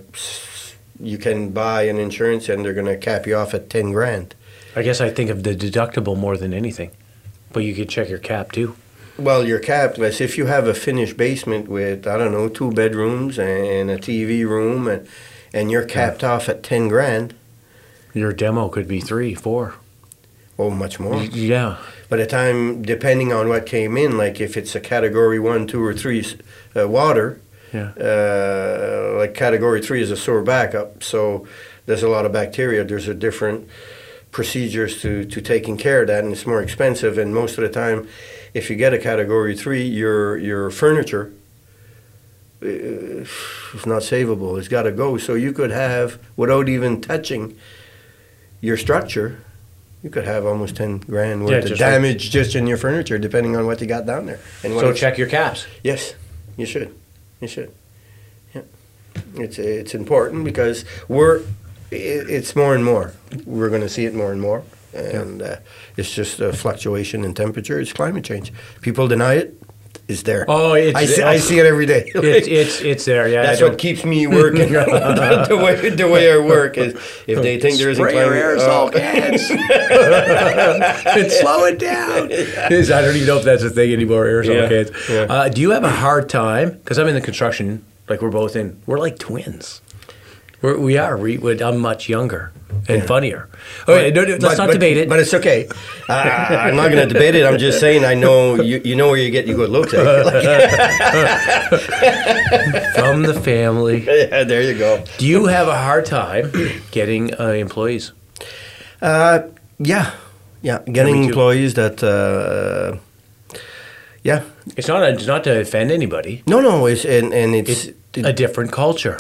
you 1.01 1.19
can 1.19 1.51
buy 1.51 1.83
an 1.93 1.99
insurance 1.99 2.49
and 2.49 2.65
they're 2.65 2.79
going 2.81 2.93
to 2.95 2.97
cap 2.97 3.27
you 3.27 3.37
off 3.37 3.53
at 3.55 3.69
ten 3.69 3.91
grand. 3.93 4.35
I 4.77 4.83
guess 4.83 5.01
I 5.01 5.11
think 5.11 5.31
of 5.31 5.43
the 5.43 5.55
deductible 5.57 6.17
more 6.17 6.37
than 6.37 6.53
anything, 6.55 6.91
but 7.55 7.65
you 7.65 7.75
could 7.75 7.89
check 7.89 8.11
your 8.11 8.19
cap 8.19 8.53
too. 8.53 8.77
Well, 9.17 9.47
you're 9.47 9.61
capped. 9.61 9.97
Less 9.97 10.21
if 10.21 10.37
you 10.37 10.47
have 10.47 10.67
a 10.67 10.75
finished 10.75 11.17
basement 11.17 11.69
with 11.69 12.07
I 12.07 12.19
don't 12.19 12.33
know 12.33 12.49
two 12.51 12.71
bedrooms 12.73 13.39
and 13.39 13.91
a 13.91 13.97
TV 13.97 14.45
room 14.47 14.87
and 14.89 15.09
and 15.55 15.71
you're 15.71 15.87
capped 15.87 16.23
off 16.23 16.49
at 16.49 16.63
ten 16.63 16.89
grand. 16.89 17.33
Your 18.13 18.33
demo 18.33 18.69
could 18.69 18.87
be 18.89 19.01
three, 19.01 19.35
four. 19.35 19.75
Oh, 20.59 20.71
much 20.71 21.01
more. 21.01 21.23
Yeah. 21.25 21.79
By 22.09 22.19
the 22.19 22.27
time, 22.27 22.83
depending 22.83 23.33
on 23.33 23.49
what 23.49 23.67
came 23.67 23.97
in, 23.97 24.17
like 24.19 24.41
if 24.41 24.57
it's 24.57 24.75
a 24.77 24.81
category 24.81 25.41
one, 25.41 25.67
two, 25.67 25.83
or 25.83 25.93
three 25.95 26.25
uh, 26.77 26.87
water, 26.89 27.41
Yeah. 27.73 27.91
uh, 28.01 29.15
like 29.19 29.35
category 29.35 29.81
three 29.83 30.01
is 30.01 30.11
a 30.13 30.17
sewer 30.17 30.43
backup. 30.43 31.03
So 31.03 31.47
there's 31.87 32.05
a 32.05 32.09
lot 32.09 32.25
of 32.25 32.31
bacteria. 32.33 32.85
There's 32.85 33.09
a 33.09 33.15
different 33.15 33.69
procedures 34.35 35.01
to, 35.01 35.25
to 35.25 35.41
taking 35.41 35.77
care 35.79 36.03
of 36.03 36.09
that, 36.09 36.25
and 36.25 36.33
it's 36.33 36.45
more 36.45 36.61
expensive. 36.61 37.17
And 37.17 37.33
most 37.33 37.57
of 37.57 37.63
the 37.63 37.71
time, 37.71 38.09
if 38.53 38.69
you 38.69 38.75
get 38.77 38.93
a 38.93 38.99
category 38.99 39.57
three, 39.57 39.85
your 39.85 40.37
your 40.37 40.71
furniture 40.71 41.33
uh, 42.61 42.67
is 42.67 43.87
not 43.87 44.03
savable. 44.03 44.59
It's 44.59 44.69
got 44.69 44.83
to 44.83 44.93
go. 44.93 45.17
So 45.19 45.35
you 45.35 45.53
could 45.53 45.71
have, 45.71 46.19
without 46.37 46.69
even 46.69 47.01
touching 47.01 47.57
your 48.61 48.77
structure, 48.77 49.39
you 50.03 50.11
could 50.11 50.25
have 50.25 50.45
almost 50.45 50.75
ten 50.77 50.99
grand 50.99 51.43
worth 51.43 51.51
Yeah, 51.53 51.59
of 51.59 51.69
just 51.69 51.81
like- 51.81 51.91
damage 51.93 52.31
just 52.31 52.57
in 52.57 52.67
your 52.67 52.77
furniture, 52.79 53.19
depending 53.19 53.57
on 53.57 53.67
what 53.67 53.81
you 53.81 53.87
got 53.87 54.05
down 54.05 54.27
there. 54.27 54.41
And 54.65 54.75
what 54.75 54.83
So 54.83 54.93
check 54.93 55.17
your 55.17 55.29
caps. 55.29 55.67
Yes, 55.85 56.15
you 56.57 56.67
should. 56.67 56.93
You 57.41 57.49
should. 57.49 57.71
Yeah, 58.53 58.63
it's 59.37 59.59
it's 59.61 59.95
important 59.95 60.45
because 60.45 60.85
we're 61.09 61.43
it's 61.95 62.55
more 62.57 62.75
and 62.75 62.85
more. 62.85 63.13
We're 63.45 63.71
going 63.71 63.83
to 63.83 63.89
see 63.89 64.05
it 64.05 64.15
more 64.15 64.33
and 64.33 64.41
more, 64.41 64.63
and 64.93 65.43
uh, 65.43 65.57
it's 65.97 66.15
just 66.15 66.41
a 66.41 66.53
fluctuation 66.53 67.25
in 67.25 67.35
temperature. 67.35 67.81
It's 67.81 67.93
climate 67.93 68.25
change. 68.25 68.53
People 68.81 69.09
deny 69.09 69.35
it. 69.35 69.61
It's 70.07 70.23
there. 70.23 70.45
Oh, 70.49 70.75
it's 70.75 70.95
I 70.95 71.07
see, 71.07 71.23
I 71.23 71.39
see 71.39 71.59
it 71.59 71.65
every 71.65 71.87
day. 71.87 72.11
It's 72.15 72.47
it's 72.47 72.81
it's 72.83 73.05
there. 73.07 73.27
Yeah. 73.27 73.43
That's 73.43 73.63
what 73.63 73.79
keeps 73.79 74.05
me 74.05 74.27
working. 74.27 74.73
the 74.73 75.61
way 75.63 75.89
the 75.89 76.09
way 76.09 76.31
I 76.31 76.37
work 76.39 76.77
is 76.77 76.95
if 77.27 77.41
they 77.41 77.59
think 77.59 77.79
there 77.79 77.89
isn't 77.89 78.03
Spray 78.03 78.15
your 78.15 78.27
climate 78.27 78.59
aerosol 78.59 78.89
oh. 78.89 78.91
cans. 78.91 79.47
slow 81.41 81.65
it 81.65 81.79
down. 81.79 82.31
I 82.31 83.03
don't 83.03 83.17
even 83.17 83.27
know 83.27 83.39
if 83.39 83.45
that's 83.45 83.63
a 83.63 83.71
thing 83.71 83.93
anymore. 83.93 84.27
Aerosol 84.27 84.55
Yeah, 84.55 84.69
cans. 84.69 84.91
yeah. 85.09 85.23
Uh, 85.23 85.49
do 85.49 85.63
you 85.63 85.71
have 85.71 85.85
a 85.85 85.91
hard 85.91 86.29
time? 86.29 86.73
Because 86.73 86.99
I'm 86.99 87.09
in 87.09 87.15
the 87.15 87.23
construction. 87.23 87.85
Like 88.07 88.21
we're 88.21 88.31
both 88.31 88.57
in. 88.57 88.83
We're 88.85 88.99
like 88.99 89.19
twins. 89.19 89.81
We're, 90.65 90.79
we 90.79 90.97
are. 90.97 91.19
We, 91.19 91.37
we, 91.37 91.63
I'm 91.63 91.79
much 91.79 92.09
younger 92.09 92.51
and 92.89 93.07
funnier. 93.07 93.51
Okay, 93.87 94.11
no, 94.13 94.23
no, 94.25 94.31
let's 94.31 94.45
But- 94.45 94.57
not 94.57 94.67
but- 94.69 94.73
debate 94.73 94.97
it. 94.97 95.11
But 95.11 95.21
it's 95.21 95.35
okay. 95.35 95.69
Uh, 96.09 96.13
I'm 96.15 96.75
not 96.75 96.91
going 96.91 97.07
to 97.07 97.13
debate 97.13 97.35
it. 97.35 97.45
I'm 97.45 97.59
just 97.59 97.81
saying 97.81 98.03
I 98.07 98.15
know 98.15 98.55
you, 98.55 98.81
you 98.83 98.97
know 98.97 99.09
where 99.09 99.19
you 99.19 99.31
get 99.31 99.47
your 99.47 99.57
good 99.59 99.69
looks. 99.69 99.93
Eh? 99.95 100.11
From 102.97 103.25
the 103.25 103.35
family. 103.35 104.05
yeah, 104.07 104.45
there 104.45 104.63
you 104.63 104.79
go. 104.79 105.05
Do 105.19 105.27
you 105.27 105.45
have 105.49 105.69
a 105.69 105.77
hard 105.77 106.07
time 106.07 106.51
getting 106.93 107.39
uh, 107.39 107.49
employees? 107.49 108.13
Uh, 109.03 109.41
yeah, 109.79 110.13
yeah. 110.63 110.79
Getting 110.91 111.25
employees 111.25 111.75
that, 111.75 112.03
uh, 112.03 112.97
yeah. 114.23 114.45
It's 114.79 114.89
not. 114.89 115.03
It's 115.11 115.27
not 115.27 115.45
to 115.45 115.61
offend 115.61 115.91
anybody. 115.91 116.43
No, 116.47 116.61
no. 116.61 116.87
It's 116.87 117.05
and 117.05 117.35
and 117.35 117.55
it's, 117.55 117.89
It's 118.15 118.27
a 118.27 118.33
different 118.33 118.73
culture. 118.73 119.19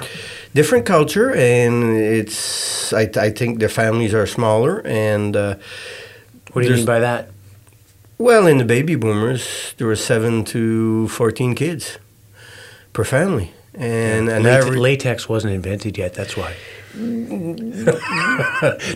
Different 0.54 0.86
culture, 0.86 1.32
and 1.34 1.96
it's. 1.96 2.92
I, 2.92 3.10
I 3.16 3.30
think 3.30 3.58
the 3.60 3.68
families 3.68 4.14
are 4.14 4.26
smaller, 4.26 4.80
and 4.86 5.36
uh, 5.36 5.56
What 6.52 6.62
do 6.62 6.68
you 6.68 6.76
mean 6.76 6.86
by 6.86 7.00
that? 7.00 7.28
well, 8.18 8.46
in 8.46 8.58
the 8.58 8.64
baby 8.64 8.94
boomers, 8.94 9.74
there 9.76 9.86
were 9.86 9.96
seven 9.96 10.44
to 10.44 11.08
fourteen 11.08 11.54
kids 11.54 11.98
per 12.92 13.04
family, 13.04 13.50
and 13.74 14.28
an 14.28 14.44
Late- 14.44 14.52
average. 14.62 14.78
latex 14.78 15.28
wasn't 15.28 15.52
invented 15.52 15.98
yet. 15.98 16.14
That's 16.14 16.36
why. 16.36 16.54
no, 16.96 17.54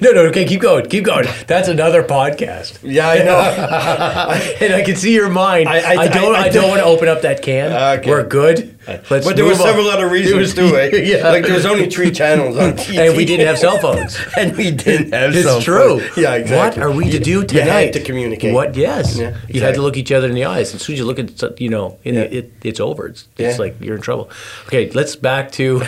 no. 0.01 0.21
Okay, 0.31 0.45
keep 0.45 0.61
going. 0.61 0.87
Keep 0.89 1.05
going. 1.05 1.27
That's 1.49 1.67
another 1.69 2.05
podcast. 2.05 2.79
Yeah, 2.83 3.09
I 3.09 3.19
know. 3.25 3.41
and 4.65 4.73
I 4.75 4.83
can 4.85 4.95
see 4.95 5.13
your 5.15 5.29
mind. 5.29 5.69
I- 5.69 5.81
I, 5.81 6.03
I- 6.03 6.09
don't. 6.09 6.35
I- 6.37 6.39
I, 6.39 6.45
I- 6.45 6.49
don't 6.51 6.69
want 6.69 6.79
to 6.81 6.87
open 6.87 7.09
up 7.09 7.23
that 7.23 7.43
can. 7.43 7.99
Okay. 7.99 8.09
We're 8.09 8.23
good. 8.25 8.78
Let's 9.11 9.27
but 9.27 9.37
there 9.37 9.45
were 9.45 9.55
several 9.55 9.89
other 9.89 10.09
reasons 10.09 10.55
too. 10.55 10.77
Eh? 10.77 10.91
yeah. 11.03 11.29
Like 11.29 11.45
there 11.45 11.55
was 11.55 11.67
only 11.67 11.89
three 11.91 12.11
channels 12.11 12.57
on 12.57 12.73
TV, 12.77 12.99
and 13.09 13.17
we 13.17 13.25
didn't 13.25 13.47
have 13.47 13.59
cell 13.59 13.79
phones. 13.79 14.19
and 14.37 14.57
we 14.57 14.71
didn't 14.71 15.13
have. 15.13 15.35
It's 15.35 15.45
cell 15.47 15.61
true. 15.61 16.01
phones. 16.01 16.17
Yeah, 16.17 16.35
exactly. 16.35 16.81
What 16.83 16.89
are 16.91 16.97
we 16.97 17.11
to 17.11 17.19
do 17.19 17.31
You 17.41 17.45
tonight? 17.47 17.67
had 17.67 17.93
to 17.95 18.03
communicate. 18.03 18.55
What? 18.55 18.75
Yes. 18.77 19.17
Yeah, 19.19 19.37
You 19.49 19.61
had 19.61 19.75
to 19.75 19.83
look 19.83 19.97
each 19.97 20.11
other 20.13 20.29
in 20.29 20.35
the 20.35 20.45
eyes. 20.47 20.75
As 20.75 20.83
soon 20.83 20.95
as 20.95 21.01
you 21.01 21.05
look 21.07 21.19
at, 21.19 21.61
you 21.61 21.69
know, 21.69 21.99
in 22.05 22.15
Yeah. 22.15 22.21
it, 22.23 22.53
it's 22.65 22.81
over. 22.81 23.07
It's, 23.09 23.29
it's 23.37 23.57
Yeah. 23.59 23.63
like 23.65 23.77
you're 23.81 23.97
in 23.97 24.03
trouble. 24.03 24.31
Okay, 24.67 24.91
let's 24.91 25.17
back 25.17 25.53
to. 25.53 25.83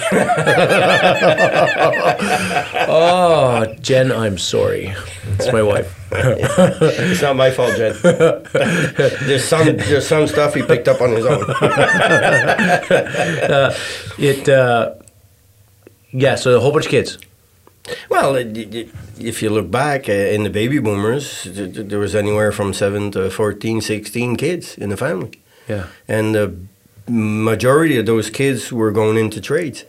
oh, 2.89 3.75
Jen, 3.81 4.13
I'm 4.13 4.39
sorry. 4.39 4.95
It's 5.39 5.53
my 5.53 5.63
wife. 5.63 5.97
It's 6.13 7.23
not 7.23 7.37
my 7.37 7.51
fault, 7.51 7.77
Jen. 7.77 7.97
there's 8.03 9.45
some 9.45 9.77
there's 9.77 10.07
some 10.07 10.27
stuff 10.27 10.55
he 10.55 10.63
picked 10.63 10.89
up 10.89 11.01
on 11.01 11.11
his 11.11 11.27
own. 11.27 11.45
It. 14.19 14.49
Uh, 14.49 14.95
yeah. 16.13 16.35
So 16.35 16.57
a 16.57 16.61
whole 16.61 16.73
bunch 16.73 16.87
of 16.87 16.91
kids. 16.91 17.19
Well, 18.09 18.37
if 18.37 19.43
you 19.43 19.51
look 19.51 19.71
back 19.71 20.09
uh, 20.09 20.13
in 20.13 20.43
the 20.43 20.51
baby 20.51 20.79
boomers, 20.79 21.43
th- 21.45 21.75
th- 21.75 21.87
there 21.89 21.99
was 21.99 22.15
anywhere 22.15 22.53
from 22.53 22.75
7 22.75 23.11
to 23.13 23.31
14, 23.31 23.81
16 23.81 24.37
kids 24.37 24.77
in 24.77 24.91
the 24.91 24.97
family. 24.97 25.33
Yeah. 25.69 25.87
And 26.07 26.35
the 26.35 26.55
majority 27.09 27.97
of 27.99 28.07
those 28.07 28.31
kids 28.31 28.73
were 28.73 28.93
going 28.93 29.17
into 29.17 29.41
trades. 29.41 29.85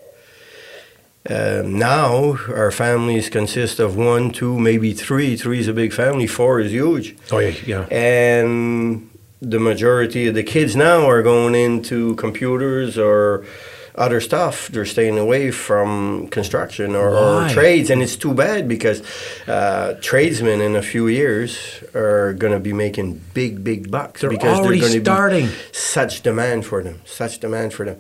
Uh, 1.30 1.62
now, 1.66 2.36
our 2.50 2.72
families 2.72 3.30
consist 3.30 3.80
of 3.80 3.96
one, 3.96 4.32
two, 4.32 4.58
maybe 4.60 4.94
three. 4.94 5.36
Three 5.38 5.60
is 5.60 5.68
a 5.68 5.74
big 5.74 5.94
family, 5.94 6.26
four 6.28 6.60
is 6.60 6.72
huge. 6.72 7.16
Oh 7.32 7.38
yeah. 7.40 7.54
Yeah. 7.66 7.86
And 7.92 9.10
the 9.40 9.60
majority 9.60 10.28
of 10.28 10.34
the 10.36 10.44
kids 10.44 10.76
now 10.76 11.08
are 11.08 11.22
going 11.22 11.54
into 11.56 12.16
computers 12.16 12.98
or 12.98 13.46
other 13.94 14.22
stuff. 14.22 14.70
They're 14.70 14.86
staying 14.86 15.18
away 15.20 15.52
from 15.52 16.28
construction 16.30 16.96
or, 16.96 17.10
or 17.16 17.50
trades, 17.50 17.90
and 17.90 18.02
it's 18.02 18.16
too 18.16 18.34
bad 18.34 18.68
because 18.68 19.04
uh, 19.48 19.96
tradesmen 20.02 20.62
in 20.62 20.76
a 20.76 20.82
few 20.82 21.08
years 21.08 21.84
are 21.94 22.34
going 22.34 22.54
to 22.54 22.60
be 22.60 22.74
making 22.74 23.22
big, 23.34 23.64
big 23.64 23.92
bucks 23.92 24.22
They're 24.22 24.30
because 24.30 24.60
already 24.60 24.80
they're 24.80 24.90
going 24.90 25.00
to 25.00 25.06
starting. 25.06 25.46
be 25.48 25.54
such 25.72 26.22
demand 26.24 26.66
for 26.66 26.82
them. 26.82 27.02
Such 27.06 27.40
demand 27.40 27.74
for 27.74 27.86
them. 27.86 28.00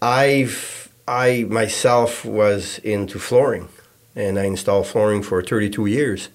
I've 0.00 0.77
I 1.08 1.44
myself 1.48 2.24
was 2.24 2.78
into 2.84 3.18
flooring, 3.18 3.68
and 4.14 4.38
I 4.38 4.44
installed 4.44 4.86
flooring 4.86 5.22
for 5.22 5.42
32 5.42 5.86
years. 5.86 6.28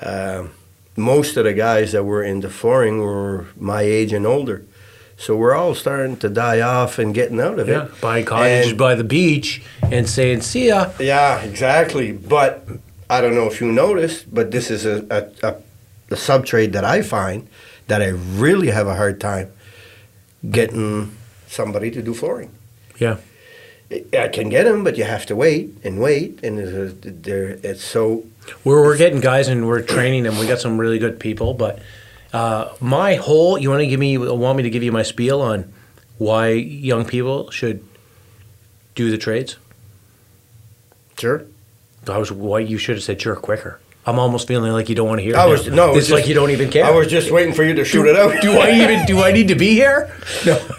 Um, 0.00 0.50
most 0.96 1.36
of 1.36 1.44
the 1.44 1.52
guys 1.52 1.92
that 1.92 2.04
were 2.04 2.22
into 2.24 2.48
flooring 2.48 2.98
were 3.00 3.46
my 3.56 3.82
age 3.82 4.12
and 4.12 4.26
older. 4.26 4.64
So 5.18 5.36
we're 5.36 5.54
all 5.54 5.74
starting 5.74 6.16
to 6.18 6.30
die 6.30 6.60
off 6.62 6.98
and 6.98 7.14
getting 7.14 7.40
out 7.40 7.58
of 7.58 7.68
Yeah. 7.68 7.84
it. 7.84 8.00
Buying 8.00 8.24
cottages 8.24 8.72
by 8.72 8.94
the 8.94 9.04
beach 9.04 9.62
and 9.82 10.08
saying, 10.08 10.40
"See 10.40 10.68
ya." 10.68 10.90
Yeah, 10.98 11.42
exactly. 11.42 12.12
But 12.12 12.66
I 13.10 13.20
don't 13.20 13.34
know 13.34 13.46
if 13.46 13.60
you 13.60 13.70
noticed, 13.70 14.32
but 14.34 14.50
this 14.50 14.70
is 14.70 14.86
a, 14.86 15.04
a, 15.10 15.46
a, 15.48 15.54
a 16.10 16.16
sub 16.16 16.46
trade 16.46 16.72
that 16.72 16.84
I 16.84 17.02
find 17.02 17.46
that 17.88 18.00
I 18.00 18.08
really 18.08 18.68
have 18.70 18.86
a 18.86 18.94
hard 18.94 19.20
time 19.20 19.48
getting 20.50 21.10
somebody 21.48 21.90
to 21.90 22.00
do 22.02 22.14
flooring. 22.14 22.50
Yeah. 22.98 23.16
I 23.90 24.28
can 24.28 24.48
get 24.48 24.64
them, 24.64 24.84
but 24.84 24.96
you 24.96 25.04
have 25.04 25.26
to 25.26 25.36
wait 25.36 25.74
and 25.82 26.00
wait, 26.00 26.40
and 26.44 26.58
there 27.02 27.58
it's 27.62 27.82
so 27.82 28.24
We're, 28.62 28.82
we're 28.84 28.96
getting 28.96 29.20
guys 29.20 29.48
and 29.48 29.66
we're 29.66 29.82
training 29.82 30.22
them. 30.22 30.38
We 30.38 30.46
got 30.46 30.60
some 30.60 30.78
really 30.78 30.98
good 30.98 31.18
people, 31.18 31.54
but 31.54 31.80
uh, 32.32 32.72
my 32.80 33.16
whole 33.16 33.58
you 33.58 33.68
want 33.68 33.80
to 33.80 33.86
give 33.86 33.98
me 33.98 34.16
want 34.16 34.56
me 34.56 34.62
to 34.62 34.70
give 34.70 34.84
you 34.84 34.92
my 34.92 35.02
spiel 35.02 35.40
on 35.40 35.72
why 36.18 36.50
young 36.50 37.04
people 37.04 37.50
should 37.50 37.84
do 38.94 39.10
the 39.10 39.18
trades? 39.18 39.56
sure. 41.18 41.44
I 42.08 42.16
was 42.16 42.32
why 42.32 42.60
you 42.60 42.78
should 42.78 42.96
have 42.96 43.04
said 43.04 43.20
sure 43.20 43.36
quicker. 43.36 43.78
I'm 44.10 44.18
almost 44.18 44.46
feeling 44.48 44.72
like 44.72 44.88
you 44.88 44.94
don't 44.94 45.08
want 45.08 45.20
to 45.20 45.24
hear. 45.24 45.36
I 45.36 45.46
was 45.46 45.66
now. 45.68 45.74
no, 45.76 45.92
it 45.92 45.94
was 45.94 46.04
it's 46.04 46.10
like 46.12 46.18
just- 46.22 46.28
you 46.28 46.34
don't 46.34 46.50
even 46.50 46.68
care. 46.70 46.84
I 46.84 46.90
was 46.90 47.06
just 47.06 47.30
waiting 47.30 47.54
for 47.54 47.64
you 47.64 47.74
to 47.74 47.84
shoot 47.84 48.06
it 48.06 48.16
out. 48.16 48.40
do 48.42 48.52
I 48.58 48.70
even 48.72 49.06
do 49.06 49.22
I 49.22 49.32
need 49.32 49.48
to 49.48 49.54
be 49.54 49.70
here? 49.74 50.12
No, 50.44 50.58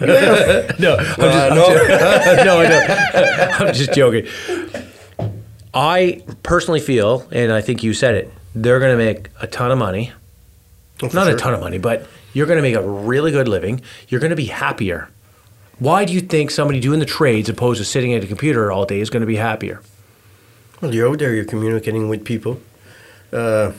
no, 0.78 0.96
I'm 0.96 1.06
just, 1.06 1.18
Uh, 1.18 1.48
I'm 1.50 1.54
no. 1.56 1.66
just- 1.66 2.44
no, 2.44 2.60
I 2.60 2.68
know. 2.68 3.56
I'm 3.66 3.74
just 3.74 3.92
joking. 3.94 4.26
I 5.74 6.22
personally 6.42 6.80
feel, 6.80 7.26
and 7.32 7.50
I 7.52 7.60
think 7.62 7.82
you 7.82 7.94
said 7.94 8.14
it, 8.14 8.32
they're 8.54 8.78
going 8.78 8.96
to 8.96 9.02
make 9.04 9.28
a 9.40 9.46
ton 9.46 9.70
of 9.70 9.78
money. 9.78 10.12
Oh, 11.02 11.08
Not 11.12 11.28
a 11.28 11.34
ton 11.36 11.54
of 11.54 11.60
money, 11.60 11.78
but 11.78 12.06
you're 12.34 12.46
going 12.46 12.58
to 12.58 12.62
make 12.62 12.74
a 12.74 12.82
really 12.86 13.30
good 13.32 13.48
living. 13.48 13.80
You're 14.08 14.20
going 14.20 14.30
to 14.30 14.36
be 14.36 14.44
happier. 14.46 15.08
Why 15.78 16.04
do 16.04 16.12
you 16.12 16.20
think 16.20 16.50
somebody 16.50 16.78
doing 16.78 17.00
the 17.00 17.06
trades 17.06 17.48
opposed 17.48 17.78
to 17.78 17.84
sitting 17.84 18.12
at 18.12 18.22
a 18.22 18.26
computer 18.26 18.70
all 18.70 18.84
day 18.84 19.00
is 19.00 19.08
going 19.10 19.22
to 19.22 19.26
be 19.26 19.36
happier? 19.36 19.80
Well, 20.80 20.94
you're 20.94 21.08
out 21.08 21.18
there, 21.18 21.34
you're 21.34 21.44
communicating 21.44 22.08
with 22.08 22.24
people. 22.24 22.60
Uh, 23.32 23.72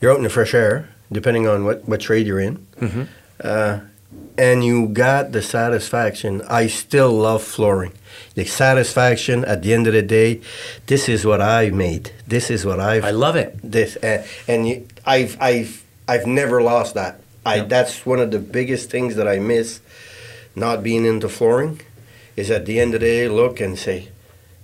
you're 0.00 0.10
out 0.12 0.18
in 0.18 0.24
the 0.24 0.30
fresh 0.30 0.54
air, 0.54 0.88
depending 1.10 1.46
on 1.48 1.64
what, 1.64 1.88
what 1.88 2.00
trade 2.00 2.26
you're 2.26 2.40
in. 2.40 2.58
Mm-hmm. 2.80 3.02
Uh, 3.42 3.80
and 4.36 4.64
you 4.64 4.88
got 4.88 5.32
the 5.32 5.42
satisfaction. 5.42 6.42
I 6.48 6.66
still 6.66 7.12
love 7.12 7.42
flooring. 7.42 7.92
The 8.34 8.44
satisfaction 8.44 9.44
at 9.44 9.62
the 9.62 9.72
end 9.72 9.86
of 9.86 9.92
the 9.92 10.02
day, 10.02 10.40
this 10.86 11.08
is 11.08 11.24
what 11.24 11.40
I 11.40 11.70
made. 11.70 12.12
This 12.26 12.50
is 12.50 12.64
what 12.64 12.78
I've 12.80 13.04
I 13.04 13.10
love 13.10 13.36
it. 13.36 13.58
this 13.62 13.96
and, 13.96 14.24
and 14.48 14.68
you, 14.68 14.88
I've 15.06 15.36
I've 15.40 15.84
I've 16.08 16.26
never 16.26 16.60
lost 16.62 16.94
that. 16.94 17.20
I 17.46 17.56
Yeah. 17.56 17.64
that's 17.64 18.04
one 18.06 18.18
of 18.20 18.30
the 18.30 18.38
biggest 18.38 18.90
things 18.90 19.16
that 19.16 19.26
I 19.28 19.38
miss 19.38 19.80
not 20.56 20.82
being 20.82 21.04
into 21.04 21.28
flooring 21.28 21.80
is 22.36 22.50
at 22.50 22.66
the 22.66 22.78
end 22.80 22.94
of 22.94 23.00
the 23.00 23.06
day 23.06 23.28
look 23.28 23.60
and 23.60 23.78
say, 23.78 24.08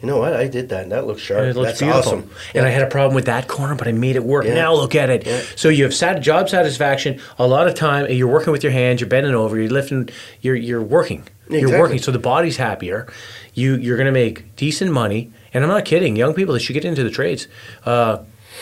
you 0.00 0.06
know 0.06 0.18
what, 0.18 0.34
I 0.34 0.46
did 0.48 0.70
that 0.70 0.84
and 0.84 0.92
that 0.92 1.06
looks 1.06 1.20
sharp. 1.20 1.40
And 1.40 1.50
it 1.50 1.56
looks 1.56 1.70
that's 1.70 1.80
beautiful. 1.80 2.18
awesome. 2.18 2.30
And 2.54 2.66
I 2.66 2.70
had 2.70 2.82
a 2.82 2.86
problem 2.86 3.14
with 3.14 3.26
that 3.26 3.48
corner, 3.48 3.74
but 3.74 3.86
I 3.86 3.92
made 3.92 4.16
it 4.16 4.24
work. 4.24 4.46
Yeah. 4.46 4.54
Now 4.54 4.72
look 4.74 4.94
at 4.94 5.10
it. 5.10 5.26
Yeah. 5.26 5.42
So 5.56 5.68
you 5.68 5.84
have 5.84 5.94
sat, 5.94 6.20
job 6.22 6.48
satisfaction. 6.48 7.20
A 7.38 7.46
lot 7.46 7.68
of 7.68 7.74
time 7.74 8.10
you're 8.10 8.28
working 8.28 8.52
with 8.52 8.62
your 8.62 8.72
hands. 8.72 9.00
You're 9.00 9.10
bending 9.10 9.34
over. 9.34 9.60
You're 9.60 9.70
lifting. 9.70 10.08
You're 10.40 10.56
you're 10.56 10.82
working. 10.82 11.26
You're 11.50 11.78
working. 11.78 11.98
So 11.98 12.12
the 12.12 12.18
body's 12.18 12.56
happier. 12.56 13.12
You 13.54 13.76
you're 13.76 13.96
going 13.96 14.06
to 14.06 14.12
make 14.12 14.56
decent 14.56 14.92
money. 14.92 15.32
And 15.52 15.64
I'm 15.64 15.70
not 15.70 15.84
kidding. 15.84 16.16
Young 16.16 16.32
people, 16.34 16.54
they 16.54 16.60
should 16.60 16.74
get 16.74 16.84
into 16.84 17.02
the 17.02 17.10
trades. 17.10 17.48
Uh, 17.84 18.18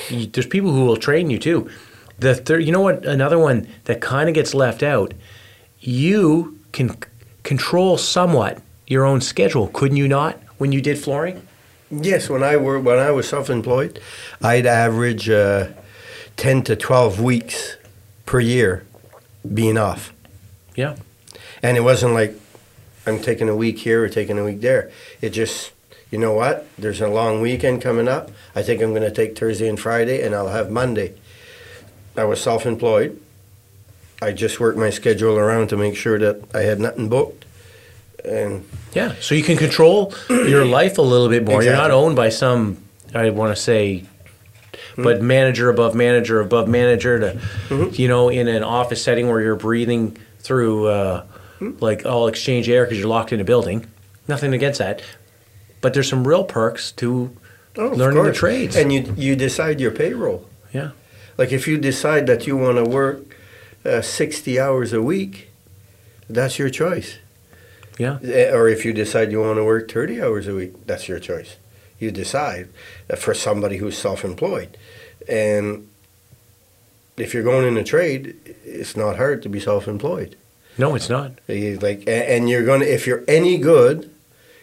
you, 0.08 0.26
there's 0.26 0.46
people 0.46 0.72
who 0.72 0.86
will 0.86 0.96
train 0.96 1.28
you 1.30 1.38
too. 1.38 1.70
The 2.18 2.34
third, 2.34 2.64
you 2.64 2.72
know 2.72 2.80
what? 2.80 3.04
Another 3.04 3.38
one 3.38 3.68
that 3.84 4.00
kind 4.00 4.28
of 4.28 4.34
gets 4.34 4.54
left 4.54 4.82
out. 4.82 5.14
You 5.80 6.58
can 6.72 6.90
c- 6.90 7.08
control 7.42 7.96
somewhat 7.98 8.60
your 8.86 9.04
own 9.04 9.20
schedule, 9.20 9.68
couldn't 9.68 9.98
you 9.98 10.08
not? 10.08 10.40
When 10.58 10.72
you 10.72 10.80
did 10.80 10.98
flooring. 10.98 11.46
Yes, 11.90 12.28
when 12.28 12.42
I 12.42 12.56
were 12.56 12.78
when 12.78 12.98
I 12.98 13.10
was 13.12 13.28
self-employed, 13.28 14.00
I'd 14.42 14.66
average 14.66 15.30
uh, 15.30 15.68
ten 16.36 16.62
to 16.64 16.76
twelve 16.76 17.20
weeks 17.20 17.76
per 18.26 18.40
year 18.40 18.84
being 19.54 19.78
off, 19.78 20.12
Yeah. 20.76 20.96
and 21.62 21.76
it 21.78 21.80
wasn't 21.80 22.12
like 22.12 22.34
I'm 23.06 23.20
taking 23.20 23.48
a 23.48 23.56
week 23.56 23.78
here 23.78 24.04
or 24.04 24.08
taking 24.10 24.38
a 24.38 24.44
week 24.44 24.60
there. 24.60 24.90
It 25.22 25.30
just, 25.30 25.72
you 26.10 26.18
know 26.18 26.34
what? 26.34 26.66
There's 26.76 27.00
a 27.00 27.08
long 27.08 27.40
weekend 27.40 27.80
coming 27.80 28.06
up. 28.08 28.30
I 28.54 28.62
think 28.62 28.82
I'm 28.82 28.90
going 28.90 29.02
to 29.08 29.10
take 29.10 29.38
Thursday 29.38 29.66
and 29.68 29.80
Friday, 29.80 30.20
and 30.22 30.34
I'll 30.34 30.48
have 30.48 30.70
Monday. 30.70 31.14
I 32.18 32.24
was 32.24 32.42
self-employed. 32.42 33.18
I 34.20 34.32
just 34.32 34.60
worked 34.60 34.76
my 34.76 34.90
schedule 34.90 35.38
around 35.38 35.68
to 35.68 35.76
make 35.78 35.96
sure 35.96 36.18
that 36.18 36.42
I 36.54 36.62
had 36.62 36.80
nothing 36.80 37.08
booked. 37.08 37.46
And 38.24 38.64
Yeah, 38.94 39.14
so 39.20 39.34
you 39.34 39.42
can 39.42 39.56
control 39.56 40.14
your 40.28 40.64
life 40.78 40.98
a 40.98 41.02
little 41.02 41.28
bit 41.28 41.44
more. 41.44 41.62
You're 41.62 41.72
not 41.74 41.90
owned 41.90 42.16
by 42.16 42.28
some, 42.30 42.78
I 43.14 43.30
want 43.30 43.54
to 43.56 43.60
say, 43.60 44.04
but 44.96 45.22
manager 45.22 45.70
above 45.70 45.94
manager 45.94 46.40
above 46.40 46.68
manager 46.68 47.18
to, 47.70 47.90
you 47.92 48.08
know, 48.08 48.28
in 48.28 48.48
an 48.48 48.62
office 48.64 49.02
setting 49.02 49.28
where 49.28 49.40
you're 49.40 49.56
breathing 49.56 50.16
through 50.40 50.86
uh, 50.88 51.24
like 51.60 52.04
all 52.04 52.26
exchange 52.28 52.68
air 52.68 52.84
because 52.84 52.98
you're 52.98 53.08
locked 53.08 53.32
in 53.32 53.40
a 53.40 53.44
building. 53.44 53.86
Nothing 54.26 54.52
against 54.52 54.78
that, 54.80 55.02
but 55.80 55.94
there's 55.94 56.08
some 56.08 56.26
real 56.26 56.44
perks 56.44 56.92
to 56.92 57.30
Oh, 57.76 57.88
learning 57.90 58.24
the 58.24 58.32
trades. 58.32 58.74
And 58.74 58.92
you 58.92 59.14
you 59.16 59.36
decide 59.36 59.78
your 59.80 59.92
payroll. 59.92 60.44
yeah, 60.72 60.90
Like 61.36 61.52
if 61.52 61.68
you 61.68 61.78
decide 61.78 62.26
that 62.26 62.44
you 62.46 62.56
want 62.56 62.76
to 62.78 62.84
work 62.84 63.36
uh, 63.84 64.00
60 64.02 64.58
hours 64.58 64.92
a 64.92 65.00
week, 65.00 65.50
that's 66.28 66.58
your 66.58 66.70
choice. 66.70 67.18
Yeah, 67.98 68.18
Eh, 68.22 68.50
Or 68.52 68.68
if 68.68 68.84
you 68.84 68.92
decide 68.92 69.30
you 69.32 69.40
want 69.40 69.56
to 69.58 69.64
work 69.64 69.90
30 69.90 70.22
hours 70.22 70.46
a 70.48 70.54
week, 70.54 70.86
that's 70.86 71.08
your 71.08 71.18
choice. 71.18 71.56
You 71.98 72.10
decide 72.10 72.68
uh, 73.10 73.16
for 73.16 73.34
somebody 73.34 73.76
who's 73.78 73.98
self-employed. 73.98 74.76
And 75.28 75.88
if 77.16 77.34
you're 77.34 77.42
going 77.42 77.66
in 77.66 77.76
a 77.76 77.84
trade, 77.84 78.36
it's 78.64 78.96
not 78.96 79.16
hard 79.16 79.42
to 79.42 79.48
be 79.48 79.60
self-employed. 79.60 80.36
no, 80.78 80.94
it's 80.94 81.08
not. 81.10 81.32
Like, 81.48 82.04
and 82.06 82.48
you're 82.48 82.64
gonna 82.64 82.84
if 82.84 83.06
you're 83.06 83.24
any 83.26 83.58
good, 83.58 84.10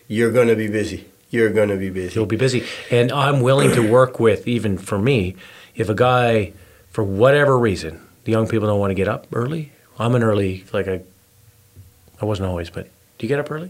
you're 0.08 0.32
gonna 0.32 0.56
be 0.56 0.68
busy. 0.70 1.06
You're 1.30 1.50
gonna 1.50 1.76
be 1.76 1.90
busy. 1.90 2.16
You'll 2.16 2.26
be 2.26 2.38
busy. 2.38 2.64
And 2.90 3.12
I'm 3.12 3.42
willing 3.42 3.72
to 3.74 3.82
work 3.92 4.20
with, 4.20 4.48
even 4.48 4.78
for 4.78 4.98
me, 4.98 5.36
if 5.76 5.90
a 5.90 5.94
guy, 5.96 6.54
for 6.92 7.04
whatever 7.04 7.60
reason, 7.60 8.00
the 8.24 8.32
young 8.32 8.48
people 8.48 8.68
don't 8.70 8.80
want 8.80 8.92
to 8.92 8.96
get 8.96 9.10
up 9.10 9.28
early. 9.34 9.74
I'm 10.00 10.16
an 10.16 10.24
early, 10.24 10.64
like 10.72 10.88
I, 10.88 11.02
I 12.22 12.26
wasn't 12.26 12.48
always, 12.48 12.70
but 12.70 12.88
do 13.18 13.26
you 13.26 13.30
get 13.30 13.40
up 13.40 13.50
early? 13.52 13.70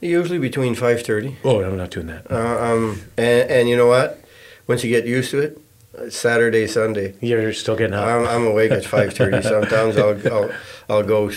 Usually 0.00 0.38
between 0.38 0.74
5:30. 0.74 1.36
Oh, 1.44 1.62
I'm 1.62 1.76
not 1.76 1.90
doing 1.90 2.06
that. 2.08 2.30
Uh, 2.30 2.36
um, 2.72 3.00
and, 3.16 3.50
and 3.50 3.68
you 3.68 3.76
know 3.76 3.86
what? 3.86 4.20
Once 4.66 4.84
you 4.84 4.90
get 4.90 5.06
used 5.06 5.30
to 5.30 5.38
it, 5.40 5.58
uh, 5.98 6.10
Saturday, 6.10 6.66
Sunday, 6.66 7.14
You're 7.20 7.52
still 7.54 7.76
getting 7.76 7.94
up. 7.94 8.06
I'm, 8.06 8.26
I'm 8.26 8.46
awake 8.46 8.72
at 8.72 8.82
5:30. 8.84 9.42
Sometimes 9.54 9.96
I'll, 9.96 10.32
I'll 10.32 10.50
I'll 10.88 11.02
go 11.02 11.30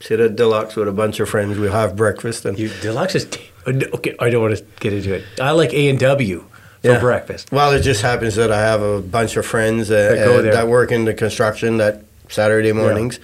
sit 0.00 0.20
at 0.20 0.36
Deluxe 0.36 0.76
with 0.76 0.86
a 0.88 0.92
bunch 0.92 1.18
of 1.20 1.28
friends. 1.30 1.58
We'll 1.58 1.72
have 1.72 1.96
breakfast 1.96 2.44
and 2.44 2.58
You 2.58 2.68
deluxe 2.82 3.14
is 3.14 3.26
okay. 3.66 4.14
I 4.18 4.28
don't 4.28 4.42
want 4.42 4.56
to 4.58 4.64
get 4.80 4.92
into 4.92 5.14
it. 5.14 5.24
I 5.40 5.52
like 5.52 5.72
A 5.72 5.88
and 5.88 5.98
W 5.98 6.40
for 6.82 6.88
Yeah. 6.88 7.00
breakfast. 7.00 7.50
well, 7.50 7.72
it 7.72 7.80
just 7.80 8.02
happens 8.02 8.34
that 8.34 8.52
I 8.52 8.60
have 8.60 8.82
a 8.82 9.00
bunch 9.00 9.38
of 9.38 9.46
friends 9.46 9.90
uh, 9.90 9.94
That 9.94 10.24
go 10.26 10.38
uh, 10.38 10.42
there. 10.42 10.52
that 10.52 10.68
work 10.68 10.92
in 10.92 11.06
the 11.06 11.14
construction 11.14 11.78
that 11.78 12.02
Saturday 12.28 12.72
mornings. 12.72 13.18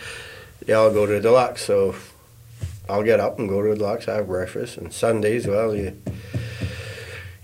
They 0.64 0.72
all 0.72 0.90
go 0.90 1.04
to 1.04 1.20
Deluxe, 1.20 1.62
so 1.66 1.94
I'll 2.90 3.02
get 3.02 3.20
up 3.20 3.38
and 3.38 3.48
go 3.48 3.62
to 3.62 3.74
Deluxe, 3.74 4.06
have 4.06 4.26
breakfast, 4.26 4.76
and 4.76 4.92
Sundays, 4.92 5.46
well, 5.46 5.74
you, 5.74 5.96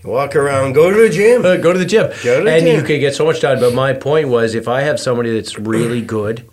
you 0.02 0.10
walk 0.10 0.34
around, 0.34 0.72
go 0.72 0.90
to 0.90 0.96
the 0.96 1.08
gym. 1.08 1.44
Uh, 1.44 1.56
go 1.56 1.72
to 1.72 1.78
the 1.78 1.84
gym, 1.86 2.08
Go 2.24 2.38
to 2.38 2.44
the 2.44 2.50
and 2.52 2.66
gym. 2.66 2.76
you 2.76 2.82
can 2.82 3.00
get 3.00 3.14
so 3.14 3.24
much 3.24 3.40
done. 3.40 3.60
But 3.60 3.72
my 3.74 3.92
point 3.92 4.28
was, 4.28 4.54
if 4.54 4.66
I 4.68 4.80
have 4.82 4.98
somebody 4.98 5.32
that's 5.32 5.58
really 5.58 6.02
good, 6.02 6.48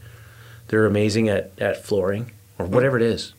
they're 0.68 0.86
amazing 0.86 1.28
at, 1.30 1.52
at 1.60 1.84
flooring 1.84 2.32
or 2.60 2.66
whatever 2.66 2.96
it 2.98 3.04
is. 3.04 3.34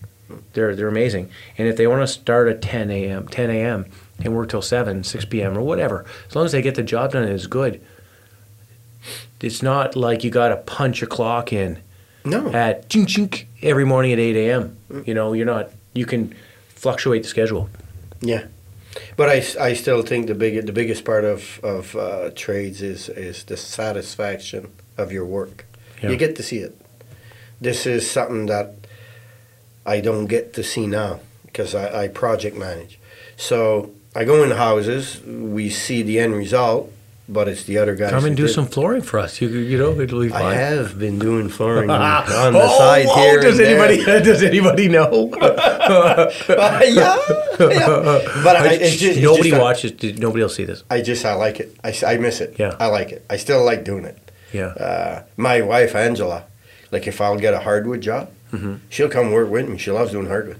They're 0.55 0.75
they're 0.75 0.89
amazing, 0.89 1.31
and 1.59 1.69
if 1.69 1.77
they 1.77 1.87
want 1.87 2.03
to 2.03 2.07
start 2.07 2.49
at 2.49 2.61
10 2.63 2.91
a.m., 2.91 3.29
10 3.29 3.51
a.m. 3.51 3.85
and 4.25 4.35
work 4.35 4.49
till 4.49 4.63
7, 4.63 5.05
6 5.05 5.25
p.m. 5.27 5.57
or 5.57 5.61
whatever, 5.61 6.05
as 6.29 6.35
long 6.35 6.47
as 6.47 6.53
they 6.53 6.63
get 6.63 6.75
the 6.75 6.83
job 6.83 7.13
done, 7.13 7.25
it's 7.25 7.47
good. 7.47 7.81
It's 9.41 9.63
not 9.63 9.95
like 9.95 10.25
you 10.25 10.31
got 10.31 10.49
to 10.49 10.57
punch 10.57 11.03
a 11.03 11.07
clock 11.07 11.53
in 11.53 11.79
No, 12.25 12.51
at 12.53 12.89
chink 12.89 13.07
chink 13.07 13.45
every 13.63 13.85
morning 13.85 14.13
at 14.13 14.19
8 14.19 14.37
a.m. 14.37 14.77
You 15.05 15.15
know, 15.15 15.33
you're 15.33 15.47
not. 15.47 15.71
You 15.93 16.07
can 16.07 16.35
fluctuate 16.69 17.23
the 17.23 17.29
schedule. 17.29 17.69
Yeah, 18.21 18.47
but 19.17 19.29
I, 19.29 19.45
I 19.61 19.75
still 19.75 20.03
think 20.03 20.27
the 20.27 20.35
big 20.35 20.67
the 20.67 20.73
biggest 20.73 21.05
part 21.05 21.25
of 21.25 21.61
of 21.63 21.95
uh, 21.97 22.31
trades 22.35 22.83
is 22.83 23.09
is 23.09 23.45
the 23.45 23.57
satisfaction 23.57 24.71
of 24.97 25.13
your 25.13 25.27
work. 25.27 25.67
Yeah. 26.03 26.11
You 26.11 26.17
get 26.17 26.37
to 26.37 26.43
see 26.43 26.59
it. 26.59 26.81
This 27.61 27.87
is 27.87 28.11
something 28.11 28.47
that 28.47 28.75
I 29.87 30.01
don't 30.01 30.27
get 30.27 30.53
to 30.55 30.63
see 30.63 30.87
now 30.87 31.21
because 31.47 31.75
I, 31.75 32.05
I 32.05 32.09
project 32.09 32.57
manage. 32.57 32.99
So 33.37 33.91
I 34.15 34.25
go 34.25 34.43
in 34.43 34.51
houses, 34.53 35.21
we 35.23 35.71
see 35.71 36.03
the 36.03 36.19
end 36.19 36.35
result, 36.35 36.93
but 37.29 37.49
it's 37.49 37.65
the 37.65 37.79
other 37.79 37.95
guys. 37.95 38.11
Come 38.11 38.25
and 38.27 38.37
do 38.37 38.49
some 38.49 38.67
flooring 38.67 39.03
for 39.03 39.19
us. 39.19 39.41
You 39.41 39.49
you 39.49 39.79
know, 39.79 39.99
it'll 40.01 40.21
be 40.21 40.29
fine. 40.29 40.43
I 40.43 40.55
have 40.55 40.99
been 40.99 41.19
doing 41.19 41.49
flooring 41.49 41.91
on 41.91 42.27
the 42.53 42.61
oh, 42.63 42.79
side 42.79 43.07
oh, 43.09 43.17
here. 43.17 43.41
Does 43.41 43.59
and 43.59 43.67
there. 43.67 43.85
anybody 43.89 44.23
does 44.31 44.43
anybody 44.43 44.89
know? 44.89 45.31
yeah, 45.41 46.31
yeah. 47.59 48.21
But 48.45 48.57
I, 48.57 48.73
it's 48.75 48.97
just, 48.97 49.17
it's 49.17 49.21
nobody 49.21 49.51
just 49.51 49.61
a- 49.61 49.63
watches. 49.63 50.19
Nobody 50.19 50.43
will 50.43 50.49
see 50.49 50.65
this. 50.65 50.85
I 50.91 51.01
just 51.01 51.25
I 51.25 51.35
like 51.35 51.61
it. 51.61 51.75
I, 51.83 51.95
I 52.07 52.17
miss 52.19 52.41
it. 52.41 52.57
Yeah. 52.59 52.77
I 52.79 52.87
like 52.87 53.11
it. 53.13 53.25
I 53.31 53.37
still 53.37 53.65
like 53.65 53.85
doing 53.85 54.05
it. 54.05 54.19
Yeah. 54.53 54.67
Uh, 54.67 55.23
my 55.37 55.63
wife 55.63 55.95
Angela, 55.95 56.45
like 56.91 57.07
if 57.07 57.21
I'll 57.21 57.39
get 57.39 57.55
a 57.55 57.61
hardwood 57.61 58.01
job, 58.03 58.31
Mhm. 58.53 58.81
she'll 58.89 59.09
come 59.09 59.33
work 59.33 59.51
with 59.51 59.69
me. 59.69 59.79
She 59.79 59.91
loves 59.91 60.13
doing 60.13 60.27
hardwood. 60.27 60.59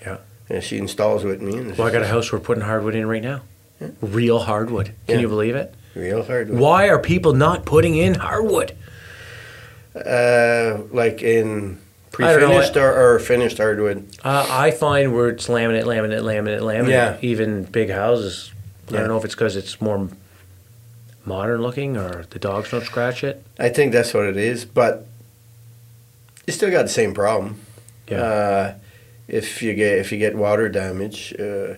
Yeah. 0.00 0.18
And 0.48 0.64
she 0.64 0.78
installs 0.78 1.22
with 1.24 1.40
me. 1.40 1.56
And 1.56 1.76
Well, 1.78 1.86
I 1.86 1.92
got 1.92 2.02
a 2.02 2.08
house 2.08 2.32
we're 2.32 2.40
putting 2.40 2.64
hardwood 2.64 2.94
in 2.94 3.06
right 3.06 3.22
now. 3.22 3.42
Yeah. 3.80 3.88
Real 4.00 4.40
hardwood. 4.40 4.86
Can 5.06 5.16
Yeah. 5.16 5.20
you 5.20 5.28
believe 5.28 5.54
it? 5.54 5.74
Real 5.96 6.22
hardwood. 6.22 6.58
Why 6.58 6.88
are 6.88 6.98
people 6.98 7.32
not 7.32 7.64
putting 7.64 7.96
in 7.96 8.14
hardwood? 8.14 8.76
Uh, 9.94 10.82
like 10.92 11.22
in 11.22 11.80
pre-finished 12.12 12.76
or, 12.76 13.14
or 13.14 13.18
finished 13.18 13.56
hardwood. 13.58 14.06
Uh, 14.22 14.46
I 14.48 14.70
find 14.70 15.14
where 15.14 15.30
it's 15.30 15.48
laminate, 15.48 15.84
laminate, 15.84 16.22
laminate, 16.22 16.60
laminate. 16.60 16.90
Yeah. 16.90 17.16
Even 17.22 17.64
big 17.64 17.90
houses. 17.90 18.52
I 18.88 18.92
don't 18.92 19.08
know 19.08 19.16
if 19.16 19.24
it's 19.24 19.34
because 19.34 19.56
it's 19.56 19.80
more 19.80 20.08
modern 21.24 21.60
looking 21.60 21.96
or 21.96 22.24
the 22.30 22.38
dogs 22.38 22.70
don't 22.70 22.84
scratch 22.84 23.24
it. 23.24 23.44
I 23.58 23.68
think 23.68 23.92
that's 23.92 24.14
what 24.14 24.24
it 24.26 24.36
is. 24.36 24.64
But 24.64 25.06
you 26.46 26.52
still 26.52 26.70
got 26.70 26.82
the 26.82 26.88
same 26.88 27.14
problem. 27.14 27.60
Yeah. 28.08 28.20
Uh, 28.22 28.74
if 29.28 29.60
you 29.62 29.74
get 29.74 29.98
if 29.98 30.12
you 30.12 30.18
get 30.18 30.36
water 30.36 30.68
damage, 30.68 31.34
uh, 31.38 31.74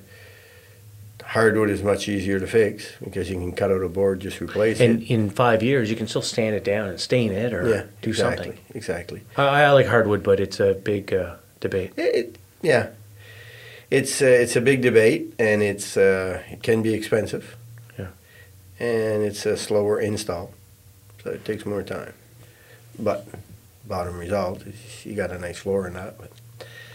hardwood 1.33 1.69
is 1.71 1.83
much 1.83 2.09
easier 2.09 2.41
to 2.41 2.47
fix 2.47 2.87
because 3.05 3.29
you 3.29 3.37
can 3.37 3.53
cut 3.53 3.71
out 3.71 3.83
a 3.83 3.89
board, 3.89 4.21
just 4.21 4.41
replace 4.41 4.81
it. 4.81 4.85
And 4.91 5.03
it. 5.03 5.11
in 5.11 5.31
five 5.31 5.63
years, 5.63 5.91
you 5.91 5.97
can 5.97 6.07
still 6.09 6.23
sand 6.23 6.55
it 6.57 6.65
down 6.65 6.89
and 6.89 6.99
stain 6.99 7.33
it 7.33 7.53
or 7.53 7.69
Yeah, 7.69 7.85
do 8.03 8.11
exactly, 8.11 8.47
something. 8.47 8.65
Exactly. 8.75 9.23
I, 9.37 9.43
I 9.65 9.71
like 9.73 9.87
hardwood, 9.87 10.23
but 10.23 10.41
it's 10.41 10.59
a 10.61 10.73
big 10.75 11.13
uh, 11.13 11.37
debate. 11.61 11.93
It, 11.97 12.15
it- 12.15 12.39
yeah, 12.63 12.89
it's 13.91 14.21
uh, 14.21 14.25
it's 14.27 14.57
a 14.57 14.61
big 14.61 14.83
debate, 14.83 15.33
and 15.39 15.63
it's 15.63 15.97
uh, 15.97 16.43
it 16.51 16.61
can 16.65 16.83
be 16.83 16.93
expensive. 16.93 17.57
Yeah. 17.97 18.09
and 18.81 19.23
it's 19.23 19.47
a 19.47 19.57
slower 19.57 20.01
install, 20.01 20.53
so 21.23 21.31
it 21.31 21.45
takes 21.45 21.65
more 21.65 21.85
time. 21.85 22.15
But 22.99 23.27
bottom 23.87 24.19
result 24.19 24.63
is 24.67 25.07
you 25.07 25.15
got 25.15 25.31
a 25.31 25.39
nice 25.39 25.59
floor 25.59 25.87
in 25.87 25.95
that. 25.95 26.19
But 26.19 26.33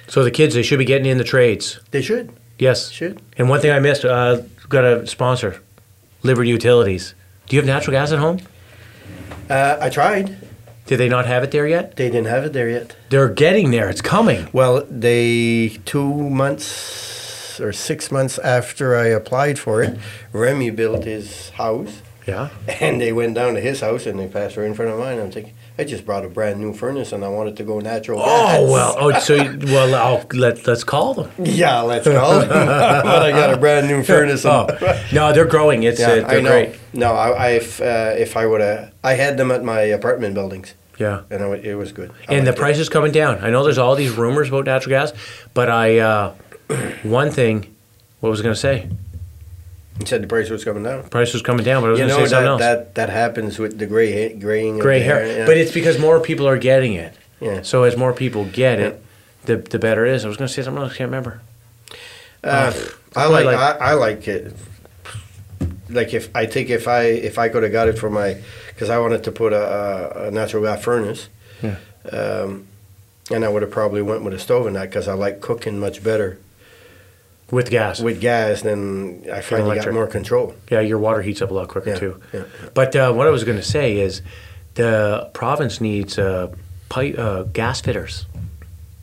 So 0.07 0.23
the 0.25 0.31
kids, 0.31 0.53
they 0.53 0.63
should 0.63 0.79
be 0.79 0.85
getting 0.85 1.07
in 1.09 1.17
the 1.17 1.23
trades. 1.23 1.79
they 1.91 2.01
should 2.01 2.33
Yes. 2.59 2.89
should. 2.91 3.21
And 3.37 3.49
one 3.49 3.59
thing 3.59 3.71
I 3.71 3.79
missed, 3.79 4.05
uh, 4.05 4.41
got 4.69 4.83
a 4.85 5.05
sponsor, 5.07 5.61
Liberty 6.21 6.49
Utilities. 6.49 7.13
Do 7.47 7.55
you 7.55 7.61
have 7.61 7.67
natural 7.67 7.91
gas 7.93 8.11
at 8.11 8.19
home? 8.19 8.39
Uh, 9.49 9.77
I 9.81 9.89
tried. 9.89 10.37
Did 10.85 10.97
they 10.97 11.09
not 11.09 11.25
have 11.25 11.43
it 11.43 11.51
there 11.51 11.67
yet? 11.67 11.95
They 11.95 12.09
didn't 12.09 12.27
have 12.27 12.43
it 12.45 12.53
there 12.53 12.69
yet. 12.69 12.95
They're 13.09 13.29
getting 13.29 13.71
there. 13.71 13.89
It's 13.89 14.01
coming. 14.01 14.47
Well, 14.53 14.85
they 14.89 15.79
two 15.85 16.29
months 16.29 17.59
or 17.59 17.71
six 17.71 18.11
months 18.11 18.37
after 18.39 18.95
I 18.97 19.07
applied 19.07 19.59
for 19.59 19.83
it, 19.83 19.97
Remy 20.31 20.71
built 20.71 21.03
his 21.05 21.49
house, 21.51 22.01
Yeah. 22.25 22.49
and 22.81 22.99
they 22.99 23.13
went 23.13 23.35
down 23.35 23.53
to 23.55 23.61
his 23.61 23.81
house 23.81 24.05
and 24.05 24.19
they 24.19 24.27
passed 24.27 24.57
right 24.57 24.65
in 24.65 24.73
front 24.73 24.91
of 24.91 24.99
mine. 24.99 25.19
I'm 25.19 25.31
thinking, 25.31 25.53
I 25.77 25.83
just 25.85 26.05
brought 26.05 26.23
a 26.23 26.29
brand 26.29 26.59
new 26.59 26.71
furnace 26.71 27.11
and 27.13 27.25
I 27.25 27.29
wanted 27.29 27.57
to 27.57 27.63
go 27.63 27.79
natural 27.79 28.19
gas. 28.19 28.27
Oh 28.59 28.71
well. 28.71 28.95
Oh, 28.99 29.19
so 29.19 29.33
you, 29.33 29.57
well, 29.73 29.95
I'll 29.95 30.25
let 30.33 30.67
let's 30.67 30.83
call 30.83 31.15
them. 31.15 31.31
Yeah, 31.39 31.81
let's 31.81 32.07
call 32.07 32.39
them. 32.41 32.49
but 32.49 33.23
I 33.23 33.31
got 33.31 33.51
a 33.51 33.57
brand 33.57 33.87
new 33.87 34.03
furnace. 34.03 34.45
Oh 34.45 34.67
no, 35.11 35.33
they're 35.33 35.45
growing. 35.47 35.81
It's 35.83 35.99
yeah, 35.99 36.09
uh, 36.09 36.15
they're 36.27 36.37
I 36.39 36.41
know. 36.41 36.49
great. 36.51 36.79
No, 36.93 37.13
I, 37.13 37.29
I 37.31 37.49
if, 37.51 37.81
uh, 37.81 38.13
if 38.15 38.37
I 38.37 38.45
would 38.45 38.61
have, 38.61 38.93
I 39.03 39.13
had 39.15 39.37
them 39.37 39.49
at 39.49 39.63
my 39.63 39.81
apartment 39.81 40.35
buildings, 40.35 40.75
Yeah. 40.99 41.21
and 41.31 41.41
it, 41.41 41.47
wa- 41.47 41.53
it 41.71 41.73
was 41.73 41.91
good. 41.91 42.11
I 42.29 42.35
And 42.35 42.45
the 42.45 42.53
price 42.53 42.77
is 42.77 42.87
coming 42.87 43.11
down. 43.11 43.39
I 43.43 43.49
know 43.49 43.63
there's 43.63 43.79
all 43.79 43.95
these 43.95 44.11
rumors 44.11 44.49
about 44.49 44.65
natural 44.65 44.91
gas, 44.91 45.11
but 45.55 45.69
I 45.71 45.97
uh, 45.97 46.35
one 47.03 47.31
thing, 47.31 47.75
what 48.19 48.29
was 48.29 48.41
I 48.41 48.43
going 48.43 48.53
to 48.53 48.61
say? 48.61 48.89
You 49.99 50.05
said 50.07 50.23
the 50.23 50.27
price 50.27 50.49
was 50.49 50.63
coming 50.63 50.83
down. 50.83 51.03
Price 51.09 51.33
was 51.33 51.41
coming 51.43 51.63
down, 51.63 51.81
but 51.83 51.87
I 51.87 51.91
was 51.91 51.99
You 51.99 52.07
going 52.07 52.15
to 52.15 52.21
know 52.21 52.25
say 52.25 52.29
something 52.31 52.57
that, 52.57 52.77
else. 52.77 52.85
that 52.87 52.95
that 52.95 53.09
happens 53.09 53.59
with 53.59 53.77
the 53.77 53.85
gray 53.85 54.11
ha- 54.29 54.35
graying. 54.39 54.79
Gray 54.79 54.99
the 54.99 55.05
hair, 55.05 55.25
yeah. 55.39 55.45
but 55.45 55.55
it's 55.57 55.71
because 55.71 55.99
more 55.99 56.19
people 56.19 56.47
are 56.47 56.57
getting 56.57 56.93
it. 56.93 57.15
Yeah. 57.39 57.61
So 57.61 57.83
as 57.83 57.95
more 57.95 58.11
people 58.13 58.45
get 58.45 58.79
it, 58.79 59.03
the 59.45 59.57
the 59.57 59.77
better 59.77 60.05
it 60.05 60.13
is. 60.15 60.25
I 60.25 60.27
was 60.29 60.37
going 60.37 60.47
to 60.47 60.53
say 60.53 60.63
something 60.63 60.81
else. 60.81 60.93
I 60.93 60.97
can't 60.97 61.07
remember. 61.09 61.41
Uh, 62.43 62.73
I 63.15 63.27
like, 63.27 63.45
like- 63.45 63.57
I, 63.57 63.71
I 63.91 63.93
like 63.93 64.27
it. 64.27 64.53
Like 65.89 66.13
if 66.13 66.35
I 66.35 66.45
think 66.47 66.69
if 66.69 66.87
I 66.87 67.03
if 67.03 67.37
I 67.37 67.49
could 67.49 67.61
have 67.63 67.71
got 67.71 67.87
it 67.87 67.97
for 67.99 68.09
my 68.09 68.41
because 68.69 68.89
I 68.89 68.97
wanted 68.97 69.23
to 69.25 69.31
put 69.31 69.53
a, 69.53 69.61
a, 70.23 70.27
a 70.27 70.31
natural 70.31 70.63
gas 70.63 70.83
furnace. 70.83 71.27
Yeah. 71.61 71.75
Um, 72.11 72.67
And 73.31 73.45
I 73.45 73.49
would 73.49 73.61
have 73.61 73.71
probably 73.71 74.01
went 74.01 74.23
with 74.23 74.33
a 74.33 74.39
stove 74.39 74.67
in 74.67 74.73
that 74.73 74.89
because 74.89 75.07
I 75.07 75.13
like 75.13 75.39
cooking 75.39 75.79
much 75.79 76.03
better 76.03 76.39
with 77.51 77.69
gas. 77.69 77.99
with 77.99 78.19
gas 78.21 78.61
then 78.61 79.25
I 79.31 79.41
find 79.41 79.67
you 79.67 79.75
got 79.75 79.93
more 79.93 80.07
control. 80.07 80.55
yeah, 80.71 80.79
your 80.79 80.97
water 80.97 81.21
heats 81.21 81.41
up 81.41 81.51
a 81.51 81.53
lot 81.53 81.67
quicker 81.67 81.91
Yeah, 81.91 81.99
too. 81.99 82.21
yeah, 82.33 82.43
But 82.73 82.95
uh, 82.95 83.11
what 83.13 83.27
I 83.27 83.29
was 83.29 83.43
going 83.43 83.57
to 83.57 83.63
say 83.63 83.99
is, 83.99 84.21
the 84.75 85.29
province 85.33 85.79
needs 85.79 86.17
uh, 86.17 86.51
pipe, 86.89 87.15
uh, 87.17 87.43
gas 87.43 87.79
fitters, 87.81 88.25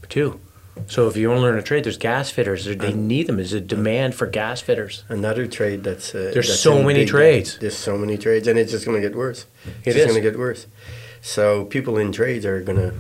too. 0.09 0.41
So 0.87 1.07
if 1.09 1.17
you 1.17 1.29
want 1.29 1.39
to 1.39 1.43
learn 1.43 1.59
a 1.59 1.63
trade, 1.63 1.85
there's 1.85 1.99
gas 1.99 2.31
fitters. 2.31 2.65
They 2.65 2.93
need 2.93 3.27
them. 3.27 3.37
There's 3.37 3.53
a 3.53 3.61
demand 3.61 4.15
for 4.15 4.27
gas 4.27 4.61
fitters. 4.63 5.05
Another 5.09 5.47
trade 5.47 5.85
that's 5.85 6.15
uh, 6.15 6.31
There's 6.33 6.49
that's 6.49 6.59
so 6.61 6.83
many 6.83 7.01
big- 7.01 7.09
trades. 7.09 7.59
There's 7.59 7.77
so 7.77 7.97
many 7.99 8.17
trades, 8.17 8.49
and 8.49 8.59
it's 8.59 8.73
just 8.73 8.87
going 8.87 9.01
to 9.01 9.07
get 9.07 9.17
worse. 9.17 9.47
It's 9.85 9.95
It 9.95 10.01
just 10.01 10.09
going 10.09 10.21
to 10.23 10.29
get 10.31 10.39
worse. 10.39 10.67
So 11.21 11.67
people 11.67 11.99
in 11.99 12.13
trades 12.13 12.47
are 12.47 12.61
going 12.63 12.79
to 12.79 12.95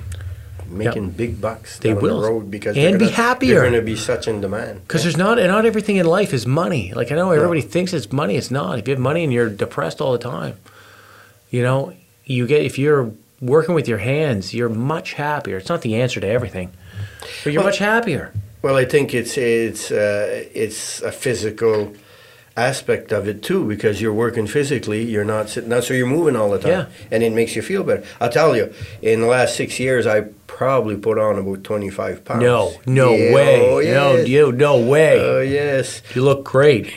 making 0.71 1.11
big 1.11 1.41
bucks 1.41 1.79
They 1.79 1.91
down 1.93 2.03
will. 2.03 2.21
the 2.21 2.29
road 2.29 2.51
because 2.51 2.77
And 2.77 2.85
they're 2.87 2.99
be 2.99 3.05
gonna, 3.07 3.17
happier. 3.17 3.55
They're 3.61 3.71
going 3.71 3.81
to 3.81 3.83
be 3.87 3.97
such 3.97 4.29
in 4.29 4.41
demand. 4.41 4.83
Because 4.87 5.03
there's 5.03 5.17
not 5.17 5.39
not 5.39 5.67
everything 5.67 5.97
in 5.97 6.07
life 6.07 6.33
is 6.33 6.47
money. 6.47 6.93
Like 6.95 7.11
I 7.13 7.15
know 7.17 7.31
everybody 7.33 7.61
thinks 7.61 7.93
it's 7.93 8.11
money. 8.13 8.37
It's 8.37 8.51
not. 8.51 8.79
If 8.79 8.89
you 8.89 8.95
have 8.95 9.01
money 9.01 9.25
and 9.25 9.33
you're 9.33 9.51
depressed 9.51 10.01
all 10.01 10.13
the 10.13 10.19
time, 10.19 10.57
you 11.51 11.63
know, 11.63 11.93
you 12.25 12.47
get 12.47 12.63
if 12.65 12.79
you're 12.79 13.13
working 13.41 13.75
with 13.75 13.89
your 13.89 13.99
hands, 13.99 14.55
you're 14.55 14.69
much 14.69 15.15
happier. 15.15 15.57
It's 15.57 15.69
not 15.69 15.83
the 15.83 15.97
answer 16.01 16.21
to 16.21 16.27
everything, 16.29 16.71
but 17.45 17.53
you're 17.53 17.63
Well- 17.63 17.71
much 17.71 17.79
happier. 17.79 18.33
Well, 18.63 18.77
I 18.77 18.85
think 18.85 19.15
it's 19.15 19.39
it's 19.39 19.91
uh, 19.91 20.45
it's 20.55 21.01
a 21.03 21.11
physical 21.11 21.95
aspect 22.57 23.13
of 23.13 23.27
it 23.27 23.43
too 23.43 23.65
because 23.67 24.03
you're 24.03 24.13
working 24.13 24.47
physically. 24.47 25.03
You're 25.03 25.25
not 25.25 25.49
sitting 25.49 25.71
down, 25.71 25.81
so 25.83 25.95
you're 25.95 26.07
moving 26.07 26.37
all 26.37 26.51
the 26.51 26.59
time, 26.59 26.71
Yeah. 26.71 26.87
and 27.11 27.23
it 27.23 27.33
makes 27.33 27.57
you 27.57 27.63
feel 27.63 27.83
better. 27.85 28.03
I'll 28.21 28.29
tell 28.29 28.55
you, 28.55 28.73
in 29.01 29.21
the 29.23 29.27
last 29.27 29.57
six 29.57 29.81
years, 29.81 30.07
I 30.07 30.25
probably 30.61 30.95
put 30.95 31.19
on 31.19 31.39
about 31.39 31.65
twenty 31.65 31.89
five 31.89 32.23
pounds. 32.23 32.43
No, 32.43 32.75
no 32.85 33.15
Yeah, 33.15 33.31
oh, 33.31 33.35
way. 33.35 33.61
Oh, 33.67 33.81
No, 33.81 34.17
you, 34.19 34.53
no 34.53 34.79
way. 34.79 35.19
Oh 35.19 35.41
yes. 35.41 36.03
you 36.15 36.23
look 36.23 36.45
great. 36.45 36.85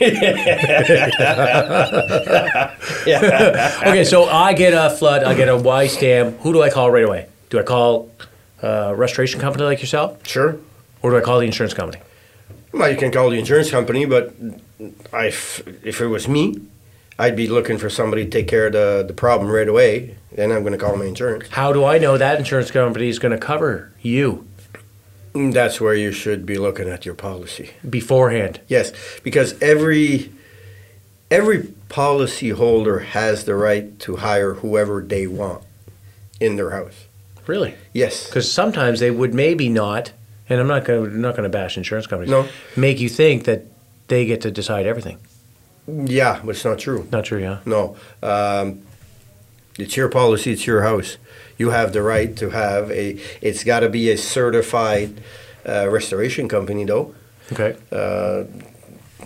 Okay, 3.88 4.04
so 4.04 4.24
I 4.24 4.52
get 4.52 4.74
a 4.74 4.90
flood. 4.90 5.24
I 5.24 5.32
get 5.34 5.48
a 5.48 5.56
Y 5.56 5.86
stamp. 5.86 6.40
Who 6.40 6.52
do 6.52 6.60
I 6.60 6.68
call 6.68 6.90
right 6.90 7.04
away? 7.04 7.26
Do 7.48 7.58
I 7.58 7.62
call 7.62 8.10
a 8.60 8.94
restoration 8.94 9.40
company 9.40 9.64
like 9.64 9.80
yourself, 9.80 10.26
sure. 10.26 10.58
or 11.00 11.10
do 11.12 11.16
I 11.16 11.22
call 11.22 11.38
the 11.38 11.46
insurance 11.46 11.72
company? 11.72 12.02
Well, 12.72 12.90
you 12.90 12.98
can 12.98 13.10
call 13.12 13.30
the 13.30 13.38
insurance 13.38 13.70
company, 13.70 14.04
but 14.04 14.34
I, 15.10 15.26
if 15.90 16.00
it 16.02 16.08
was 16.08 16.28
me, 16.28 16.60
I'd 17.18 17.36
be 17.36 17.46
looking 17.48 17.78
for 17.78 17.88
somebody 17.90 18.24
to 18.24 18.30
take 18.30 18.48
care 18.48 18.66
of 18.66 18.72
the, 18.72 19.04
the 19.06 19.14
problem 19.14 19.50
right 19.50 19.68
away. 19.68 20.16
Then 20.32 20.50
I'm 20.50 20.60
going 20.62 20.72
to 20.72 20.78
call 20.78 20.96
my 20.96 21.04
insurance. 21.04 21.48
How 21.50 21.72
do 21.72 21.84
I 21.84 21.98
know 21.98 22.18
that 22.18 22.38
insurance 22.38 22.70
company 22.72 23.08
is 23.08 23.18
going 23.18 23.32
to 23.32 23.38
cover 23.38 23.92
you 24.02 24.46
Mm, 25.34 25.52
That's 25.52 25.80
where 25.80 25.94
you 25.94 26.12
should 26.12 26.46
be 26.46 26.58
looking 26.58 26.88
at 26.88 27.04
your 27.04 27.16
policy. 27.16 27.70
beforehand? 27.88 28.60
Yes, 28.68 28.92
because 29.24 29.60
every 29.60 30.30
every 31.28 31.64
policy 31.88 32.50
holder 32.50 33.00
has 33.00 33.44
the 33.44 33.56
right 33.56 33.98
to 34.00 34.16
hire 34.16 34.54
whoever 34.54 35.02
they 35.02 35.26
want 35.26 35.64
in 36.38 36.54
their 36.54 36.70
house. 36.70 37.06
Really? 37.48 37.74
Yes. 37.92 38.26
Because 38.28 38.50
sometimes 38.50 39.00
they 39.00 39.10
would 39.10 39.34
maybe 39.34 39.68
not, 39.68 40.12
and 40.48 40.60
I'm 40.60 40.68
not 40.68 40.84
going 40.84 41.10
to 41.10 41.18
not 41.18 41.32
going 41.36 41.42
to 41.42 41.48
bash 41.48 41.76
insurance 41.76 42.06
companies. 42.06 42.30
No. 42.30 42.46
Make 42.76 43.00
you 43.00 43.08
think 43.08 43.42
that 43.44 43.64
they 44.06 44.24
get 44.26 44.40
to 44.42 44.52
decide 44.52 44.86
everything. 44.86 45.18
Yeah, 45.86 46.40
but 46.42 46.50
it's 46.50 46.64
not 46.64 46.78
true. 46.78 47.06
Not 47.10 47.24
true, 47.24 47.40
yeah. 47.40 47.58
No. 47.66 47.96
Um, 48.22 48.82
it's 49.78 49.96
your 49.96 50.08
policy, 50.08 50.52
it's 50.52 50.66
your 50.66 50.82
house. 50.82 51.16
You 51.58 51.70
have 51.70 51.92
the 51.92 52.02
right 52.02 52.34
to 52.36 52.50
have 52.50 52.90
a, 52.90 53.20
it's 53.40 53.64
got 53.64 53.80
to 53.80 53.88
be 53.88 54.10
a 54.10 54.16
certified 54.16 55.20
uh, 55.68 55.88
restoration 55.88 56.48
company, 56.48 56.84
though. 56.84 57.14
Okay. 57.52 57.76
Uh, 57.92 58.44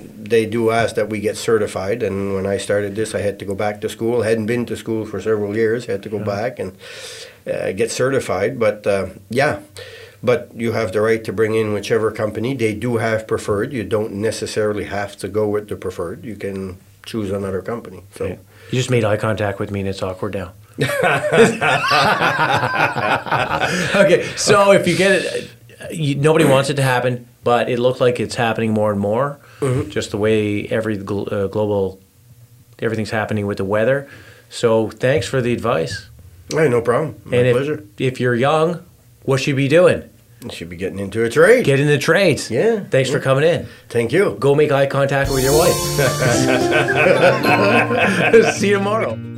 they 0.00 0.46
do 0.46 0.70
ask 0.70 0.94
that 0.96 1.08
we 1.08 1.20
get 1.20 1.36
certified, 1.36 2.02
and 2.02 2.34
when 2.34 2.46
I 2.46 2.56
started 2.58 2.94
this, 2.94 3.14
I 3.14 3.20
had 3.20 3.38
to 3.38 3.44
go 3.44 3.54
back 3.54 3.80
to 3.80 3.88
school. 3.88 4.22
I 4.22 4.28
hadn't 4.28 4.46
been 4.46 4.66
to 4.66 4.76
school 4.76 5.06
for 5.06 5.20
several 5.20 5.56
years. 5.56 5.86
had 5.86 6.02
to 6.02 6.08
go 6.08 6.18
back 6.18 6.58
and 6.58 6.76
uh, 7.46 7.72
get 7.72 7.90
certified. 7.90 8.58
But 8.58 8.86
uh, 8.86 9.08
yeah, 9.30 9.60
but 10.22 10.50
you 10.54 10.72
have 10.72 10.92
the 10.92 11.00
right 11.00 11.22
to 11.24 11.32
bring 11.32 11.54
in 11.54 11.72
whichever 11.72 12.10
company. 12.10 12.54
They 12.54 12.74
do 12.74 12.96
have 12.96 13.26
preferred. 13.26 13.72
You 13.72 13.84
don't 13.84 14.14
necessarily 14.14 14.84
have 14.84 15.16
to 15.18 15.28
go 15.28 15.48
with 15.48 15.68
the 15.68 15.76
preferred. 15.76 16.24
You 16.24 16.36
can 16.36 16.78
choose 17.04 17.30
another 17.30 17.62
company. 17.62 18.02
So. 18.14 18.26
You 18.26 18.38
just 18.72 18.90
made 18.90 19.04
eye 19.04 19.16
contact 19.16 19.58
with 19.58 19.70
me, 19.70 19.80
and 19.80 19.88
it's 19.88 20.02
awkward 20.02 20.34
now. 20.34 20.52
okay, 23.96 24.22
so 24.36 24.70
if 24.72 24.86
you 24.86 24.96
get 24.96 25.10
it, 25.12 25.50
you, 25.90 26.14
nobody 26.14 26.44
wants 26.44 26.70
it 26.70 26.74
to 26.74 26.82
happen, 26.82 27.26
but 27.42 27.68
it 27.68 27.78
looks 27.78 28.00
like 28.00 28.20
it's 28.20 28.34
happening 28.34 28.72
more 28.72 28.92
and 28.92 29.00
more. 29.00 29.40
Just 29.88 30.12
the 30.12 30.18
way 30.18 30.66
every 30.68 30.98
gl- 30.98 31.32
uh, 31.32 31.48
global, 31.48 31.98
everything's 32.78 33.10
happening 33.10 33.46
with 33.46 33.56
the 33.58 33.64
weather. 33.64 34.08
So 34.50 34.90
thanks 34.90 35.26
for 35.26 35.40
the 35.40 35.52
advice. 35.52 36.08
Hey, 36.50 36.68
no 36.68 36.80
problem. 36.80 37.20
My 37.24 37.38
and 37.38 37.46
if, 37.48 37.56
pleasure. 37.56 37.84
if 37.98 38.20
you're 38.20 38.34
young, 38.36 38.84
what 39.28 39.40
should 39.40 39.48
you 39.48 39.56
be 39.56 39.68
doing? 39.68 40.08
You 40.42 40.50
should 40.50 40.70
be 40.70 40.76
getting 40.76 40.98
into 40.98 41.22
a 41.22 41.28
trade. 41.28 41.66
Get 41.66 41.80
in 41.80 41.86
the 41.86 41.98
trades. 41.98 42.50
Yeah, 42.50 42.80
Thanks 42.80 43.10
for 43.10 43.20
coming 43.20 43.44
in. 43.44 43.66
Thank 43.90 44.10
you. 44.10 44.38
Go 44.40 44.54
make 44.54 44.72
eye 44.72 44.86
contact 44.86 45.30
with 45.30 45.44
your 45.44 45.58
wife. 45.58 45.74
See 48.56 48.70
you 48.70 48.78
tomorrow. 48.78 49.37